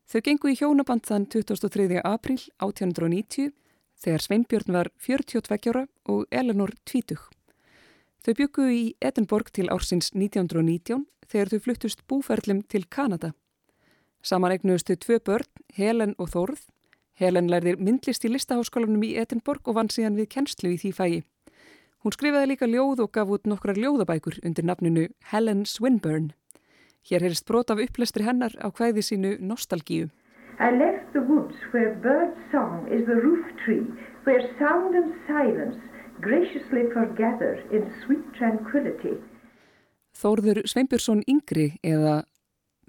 Þau 0.09 0.21
gengu 0.25 0.51
í 0.51 0.57
hjónaband 0.57 1.05
þann 1.05 1.25
23. 1.29 1.99
apríl 2.05 2.39
1890 2.61 3.51
þegar 3.99 4.23
Sveinbjörn 4.25 4.73
var 4.73 4.91
42 5.01 5.73
ára 5.73 5.83
og 6.09 6.25
Eleanor 6.31 6.73
20. 6.85 7.17
Þau 8.25 8.33
byggu 8.37 8.65
í 8.69 8.81
Edinborg 9.01 9.51
til 9.53 9.69
ársins 9.73 10.11
1919 10.13 11.05
þegar 11.29 11.51
þau 11.51 11.61
fluttust 11.65 12.01
búferlum 12.09 12.63
til 12.69 12.85
Kanada. 12.89 13.33
Saman 14.21 14.53
eignuðustu 14.53 14.97
tvö 14.99 15.19
börn, 15.23 15.47
Helen 15.77 16.15
og 16.17 16.33
Þórð. 16.33 16.65
Helen 17.19 17.49
lærðir 17.51 17.81
myndlist 17.83 18.23
í 18.23 18.29
listaháskólanum 18.31 19.01
í 19.03 19.15
Edinborg 19.19 19.65
og 19.67 19.75
vann 19.75 19.89
síðan 19.91 20.15
við 20.15 20.29
kennslu 20.37 20.69
í 20.71 20.77
því 20.79 20.91
fægi. 20.95 21.17
Hún 21.99 22.13
skrifaði 22.15 22.53
líka 22.53 22.67
ljóð 22.69 23.01
og 23.03 23.09
gaf 23.17 23.31
út 23.35 23.47
nokkrar 23.49 23.75
ljóðabækur 23.75 24.37
undir 24.47 24.63
nafninu 24.63 25.09
Helen 25.27 25.65
Swinburne. 25.67 26.31
Hér 27.03 27.25
heyrist 27.25 27.43
brot 27.49 27.73
af 27.73 27.81
upplestri 27.83 28.23
hennar 28.23 28.55
á 28.63 28.71
hvæði 28.71 29.03
sínu 29.03 29.31
Nostalgíu. 29.43 30.07
I 30.63 30.71
left 30.71 31.11
the 31.11 31.19
woods 31.19 31.59
where 31.73 31.91
bird 31.99 32.31
song 32.53 32.87
is 32.87 33.03
the 33.07 33.19
roof 33.19 33.43
tree, 33.65 33.83
where 34.23 34.39
sound 34.55 34.95
and 34.95 35.11
silence 35.27 35.79
graciously 36.21 36.87
forgather 36.95 37.59
in 37.75 37.83
sweet 38.05 38.23
tranquility. 38.39 39.19
Þórður 40.15 40.63
Sveinbjörnsson 40.63 41.25
yngri 41.27 41.73
eða 41.83 42.23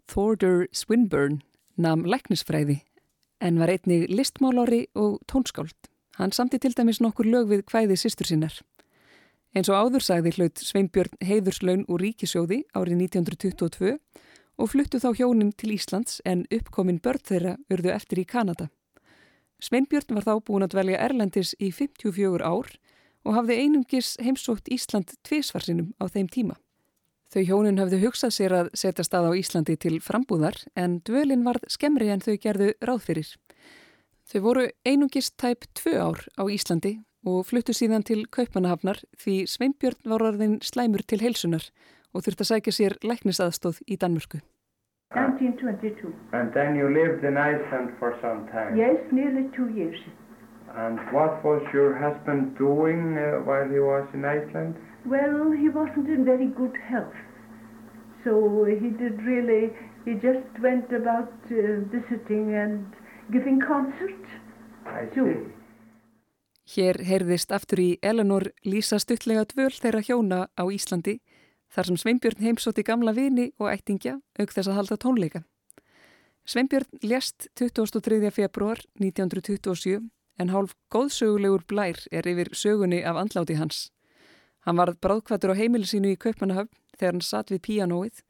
Thordur 0.06 0.68
Swinburne 0.70 1.42
nam 1.74 2.06
læknisfræði 2.06 2.80
en 3.40 3.58
var 3.58 3.72
einnig 3.72 4.08
listmálári 4.10 4.86
og 4.94 5.20
tónskáld. 5.30 5.76
Hann 6.18 6.32
samti 6.32 6.58
til 6.58 6.74
dæmis 6.76 7.00
nokkur 7.00 7.24
lög 7.24 7.48
við 7.48 7.64
hvæði 7.70 7.96
sýstur 7.96 8.28
sinnar. 8.28 8.56
Eins 9.56 9.70
og 9.72 9.78
áður 9.80 10.04
sagði 10.04 10.34
hlaut 10.36 10.60
Sveinbjörn 10.62 11.16
heiðurslaun 11.26 11.86
úr 11.90 12.04
ríkisjóði 12.04 12.60
árið 12.76 13.00
1922 13.08 13.96
og 14.60 14.68
fluttu 14.70 15.00
þá 15.00 15.10
hjónin 15.16 15.50
til 15.56 15.72
Íslands 15.74 16.20
en 16.28 16.44
uppkominn 16.52 17.00
börn 17.02 17.24
þeirra 17.24 17.56
urðu 17.72 17.90
eftir 17.94 18.20
í 18.22 18.28
Kanada. 18.28 18.68
Sveinbjörn 19.60 20.16
var 20.16 20.28
þá 20.28 20.34
búin 20.46 20.64
að 20.64 20.76
dvelja 20.76 21.00
Erlendis 21.08 21.54
í 21.58 21.72
54 21.72 22.44
ár 22.44 22.70
og 23.24 23.36
hafði 23.36 23.58
einungis 23.64 24.14
heimsótt 24.22 24.70
Ísland 24.72 25.16
tvísvarsinum 25.26 25.92
á 26.00 26.04
þeim 26.08 26.28
tíma. 26.28 26.56
Þau 27.30 27.42
hjónin 27.46 27.78
hafðu 27.78 28.00
hugsað 28.02 28.32
sér 28.34 28.52
að 28.58 28.68
setja 28.74 29.04
stað 29.06 29.28
á 29.30 29.32
Íslandi 29.38 29.76
til 29.78 30.00
frambúðar 30.02 30.56
en 30.74 30.98
dvölin 31.06 31.44
varð 31.46 31.68
skemmri 31.70 32.08
en 32.10 32.24
þau 32.24 32.34
gerðu 32.42 32.72
ráð 32.82 33.04
fyrir. 33.06 33.30
Þau 34.26 34.40
voru 34.48 34.64
einungist 34.82 35.36
tæp 35.38 35.68
tvö 35.78 35.94
ár 36.02 36.24
á 36.34 36.42
Íslandi 36.50 36.96
og 37.22 37.46
fluttu 37.46 37.70
síðan 37.76 38.02
til 38.02 38.24
Kaupanahafnar 38.34 38.98
því 39.22 39.44
Sveinbjörn 39.46 40.10
var 40.10 40.26
orðin 40.26 40.58
slæmur 40.58 41.06
til 41.06 41.20
heilsunar 41.22 41.70
og 42.10 42.26
þurfti 42.26 42.46
að 42.46 42.50
sækja 42.50 42.74
sér 42.74 42.98
læknisaðstóð 43.06 43.78
í 43.86 43.98
Danmörku. 44.00 44.42
1922. 45.14 46.10
And 46.32 46.52
then 46.52 46.74
you 46.74 46.90
lived 46.90 47.24
in 47.24 47.38
Iceland 47.38 47.94
for 47.98 48.18
some 48.22 48.46
time. 48.50 48.76
Yes, 48.76 48.98
nearly 49.10 49.46
two 49.54 49.68
years. 49.70 49.98
And 50.76 50.98
what 51.14 51.42
was 51.44 51.62
your 51.74 51.94
husband 51.94 52.58
doing 52.58 53.18
uh, 53.18 53.42
while 53.46 53.66
he 53.70 53.78
was 53.78 54.06
in 54.14 54.24
Iceland? 54.24 54.74
Well, 55.04 55.52
he 55.52 55.68
wasn't 55.68 56.08
in 56.08 56.24
very 56.24 56.46
good 56.46 56.76
health. 56.76 57.16
So 58.24 58.64
he 58.64 58.90
did 58.90 59.22
really, 59.22 59.72
he 60.04 60.14
just 60.14 60.60
went 60.60 60.92
about 60.92 61.32
uh, 61.50 61.80
visiting 61.88 62.54
and 62.54 62.84
giving 63.32 63.60
concerts. 63.60 64.28
I 64.86 65.06
Jú. 65.14 65.24
see. 65.24 65.60
Hér 66.70 67.00
heyrðist 67.02 67.50
aftur 67.50 67.80
í 67.82 67.88
Eleanor 68.02 68.52
lýsa 68.62 69.00
stuttlega 69.02 69.42
dvöl 69.50 69.72
þeirra 69.74 70.02
hjóna 70.06 70.40
á 70.54 70.62
Íslandi 70.70 71.16
þar 71.74 71.88
sem 71.88 71.96
Sveinbjörn 71.98 72.44
heimsótti 72.44 72.84
gamla 72.86 73.14
vini 73.16 73.48
og 73.58 73.72
ættingja 73.72 74.20
auk 74.38 74.54
þess 74.54 74.70
að 74.70 74.78
halda 74.78 74.98
tónleika. 75.02 75.42
Sveinbjörn 76.46 77.02
lést 77.02 77.48
23. 77.58 78.30
februar 78.30 78.78
1927 79.02 80.10
en 80.38 80.52
hálf 80.54 80.76
góðsögulegur 80.94 81.66
blær 81.66 81.98
er 82.12 82.28
yfir 82.30 82.52
sögunni 82.54 83.02
af 83.02 83.18
andláti 83.18 83.58
hans. 83.58 83.90
Hann 84.68 84.76
varð 84.76 84.98
bráðkvættur 85.00 85.54
á 85.56 85.60
heimili 85.60 85.88
sínu 85.88 86.12
í 86.12 86.20
Kaupmannahöfn 86.20 86.74
þegar 86.98 87.14
hann 87.14 87.24
satt 87.24 87.52
við 87.52 87.62
píanóið 87.64 88.20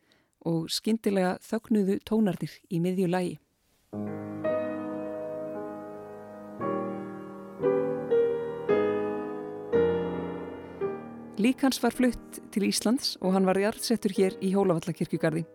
og 0.47 0.69
skyndilega 0.71 1.39
þögnuðu 1.43 1.99
tónarnir 2.07 2.53
í 2.71 2.79
miðju 2.79 3.09
lægi. 3.11 3.39
Lík 11.41 11.63
hans 11.65 11.81
var 11.81 11.95
flutt 11.97 12.39
til 12.53 12.67
Íslands 12.69 13.17
og 13.25 13.33
hann 13.35 13.49
var 13.49 13.59
jarðsettur 13.59 14.13
hér 14.13 14.35
í 14.45 14.53
Hólavallakirkjugarði. 14.53 15.47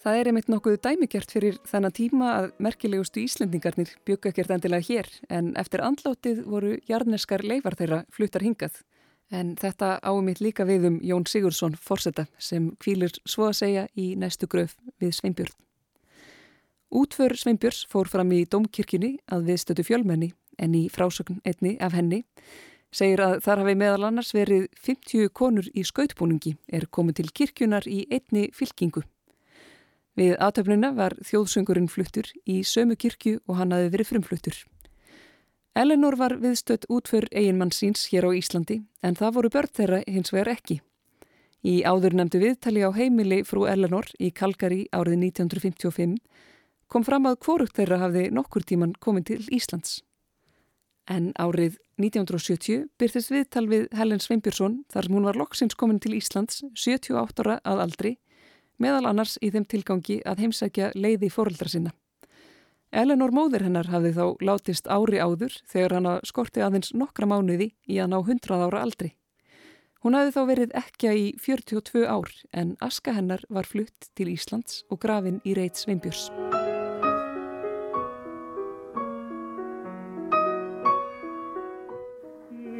Það 0.00 0.18
er 0.20 0.28
einmitt 0.30 0.50
nokkuð 0.52 0.76
dæmigjart 0.84 1.32
fyrir 1.34 1.56
þennan 1.66 1.94
tíma 1.96 2.28
að 2.36 2.52
merkilegustu 2.62 3.24
Íslendingarnir 3.26 3.96
bjögga 4.06 4.30
ekkert 4.30 4.52
endilega 4.54 4.86
hér 4.86 5.08
en 5.28 5.56
eftir 5.58 5.82
andlátið 5.82 6.44
voru 6.46 6.76
jarneskar 6.86 7.42
leifar 7.42 7.74
þeirra 7.74 8.04
fluttar 8.14 8.46
hingað. 8.46 8.78
En 9.30 9.56
þetta 9.58 9.96
áumitt 10.06 10.40
líka 10.40 10.64
við 10.68 10.86
um 10.86 10.98
Jón 11.02 11.26
Sigursson 11.26 11.74
Forsetta 11.74 12.26
sem 12.38 12.70
kvílir 12.78 13.14
svo 13.26 13.48
að 13.48 13.58
segja 13.60 13.86
í 13.98 14.14
næstu 14.14 14.46
gröf 14.46 14.76
við 15.02 15.16
Sveinbjörn. 15.18 15.54
Útför 16.94 17.34
Sveinbjörns 17.34 17.86
fór 17.90 18.06
fram 18.06 18.30
í 18.32 18.44
Dómkirkjunni 18.46 19.16
að 19.26 19.48
viðstötu 19.50 19.82
fjölmenni 19.86 20.30
en 20.62 20.76
í 20.78 20.86
frásögn 20.88 21.40
einni 21.44 21.74
af 21.82 21.96
henni 21.98 22.22
segir 22.94 23.20
að 23.24 23.40
þar 23.44 23.62
hafi 23.64 23.74
meðal 23.76 24.06
annars 24.08 24.30
verið 24.36 24.68
50 24.86 25.32
konur 25.34 25.66
í 25.74 25.82
skautbúningi 25.84 26.54
er 26.72 26.86
komið 26.86 27.20
til 27.20 27.32
kirkjunar 27.40 27.88
í 27.90 28.06
einni 28.06 28.48
fylkingu. 28.54 29.02
Við 30.16 30.38
aðtöfnina 30.40 30.94
var 30.96 31.18
þjóðsöngurinn 31.26 31.90
fluttur 31.92 32.30
í 32.48 32.62
sömu 32.64 32.96
kirkju 32.96 33.42
og 33.44 33.58
hann 33.58 33.74
hafi 33.74 33.90
verið 33.92 34.12
frumfluttur. 34.14 34.62
Eleanor 35.76 36.14
var 36.16 36.32
viðstött 36.40 36.86
útför 36.88 37.26
eiginmann 37.36 37.70
síns 37.70 38.06
hér 38.08 38.24
á 38.24 38.32
Íslandi 38.32 38.78
en 39.04 39.16
það 39.18 39.34
voru 39.36 39.48
börn 39.52 39.72
þeirra 39.76 39.98
hins 40.08 40.32
vegar 40.32 40.48
ekki. 40.54 40.78
Í 41.68 41.82
áður 41.84 42.16
nefndu 42.16 42.40
viðtali 42.40 42.80
á 42.80 42.96
heimili 42.96 43.42
frú 43.44 43.66
Eleanor 43.68 44.08
í 44.16 44.30
Kalgari 44.32 44.86
árið 44.96 45.18
1955 45.26 46.14
kom 46.88 47.04
fram 47.04 47.28
að 47.28 47.36
kvorugt 47.44 47.76
þeirra 47.76 47.98
hafði 48.06 48.30
nokkur 48.32 48.64
tíman 48.64 48.94
komið 49.04 49.26
til 49.28 49.38
Íslands. 49.52 50.00
En 51.12 51.28
árið 51.36 51.76
1970 52.00 52.88
byrðist 52.96 53.34
viðtal 53.36 53.66
við 53.68 53.86
Helen 54.00 54.24
Sveinbjörnsson 54.24 54.80
þar 54.88 55.10
sem 55.10 55.18
hún 55.18 55.28
var 55.28 55.36
loksins 55.36 55.76
komin 55.76 56.00
til 56.00 56.16
Íslands 56.16 56.64
78 56.72 57.44
ára 57.44 57.60
að 57.68 57.84
aldri, 57.84 58.16
meðal 58.80 59.12
annars 59.12 59.36
í 59.44 59.52
þeim 59.52 59.68
tilgangi 59.68 60.22
að 60.24 60.46
heimsækja 60.46 60.94
leiði 60.96 61.28
fóreldra 61.28 61.68
sinna. 61.68 61.92
Eleanor 62.94 63.32
móðir 63.34 63.64
hennar 63.66 63.88
hafði 63.90 64.12
þá 64.14 64.24
látist 64.46 64.86
ári 64.86 65.18
áður 65.18 65.54
þegar 65.66 65.94
hana 65.98 66.12
skorti 66.24 66.62
aðeins 66.62 66.92
nokkra 66.94 67.26
mánuði 67.26 67.72
í 67.90 67.98
að 67.98 68.12
ná 68.12 68.18
100 68.20 68.62
ára 68.62 68.82
aldri. 68.86 69.16
Hún 70.06 70.14
hafði 70.14 70.34
þá 70.36 70.42
verið 70.46 70.74
ekki 70.78 71.10
í 71.10 71.26
42 71.42 72.04
ár 72.06 72.30
en 72.54 72.76
aska 72.80 73.16
hennar 73.16 73.42
var 73.50 73.66
flutt 73.66 74.10
til 74.14 74.28
Íslands 74.30 74.84
og 74.86 75.00
grafin 75.02 75.40
í 75.42 75.56
reit 75.58 75.74
Sveinbjörns. 75.80 76.30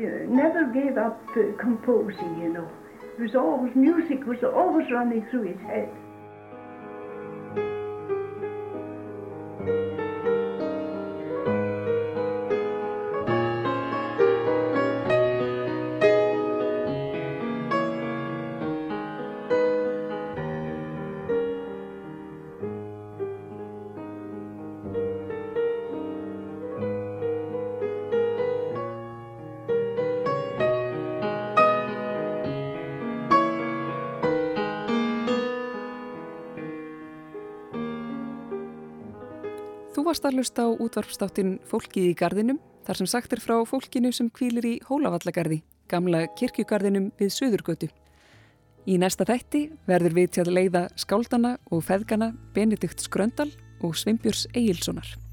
Uh, 0.07 0.23
never 0.31 0.71
gave 0.71 0.99
up 0.99 1.19
uh, 1.35 1.51
composing, 1.59 2.39
you 2.39 2.53
know. 2.53 2.69
Was 3.19 3.35
always, 3.35 3.75
music 3.75 4.25
was 4.27 4.45
always 4.45 4.87
running 4.93 5.27
through 5.31 5.51
his 5.51 5.61
head. 5.67 5.91
Varst 40.07 40.27
að 40.27 40.39
hlusta 40.39 40.67
á 40.67 40.71
útvarpstáttin 40.71 41.57
Fólkið 41.67 42.11
í 42.13 42.15
gardinum, 42.19 42.61
þar 42.87 43.01
sem 43.01 43.09
sagt 43.11 43.35
er 43.35 43.43
frá 43.43 43.57
fólkinu 43.67 44.13
sem 44.15 44.31
kvílir 44.31 44.69
í 44.69 44.75
Hólavallagarði, 44.87 45.63
gamla 45.91 46.27
kirkjugarðinum 46.39 47.11
við 47.19 47.35
Suðurgötu. 47.35 47.91
Í 48.87 49.01
næsta 49.03 49.27
þætti 49.27 49.67
verður 49.91 50.19
við 50.21 50.33
til 50.37 50.47
að 50.47 50.55
leiða 50.61 50.87
skáldana 50.95 51.57
og 51.75 51.83
feðgana 51.89 52.33
Benedikt 52.55 53.03
Skröndal 53.03 53.51
og 53.83 53.99
Sveinbjörns 53.99 54.47
Egilsonar. 54.55 55.26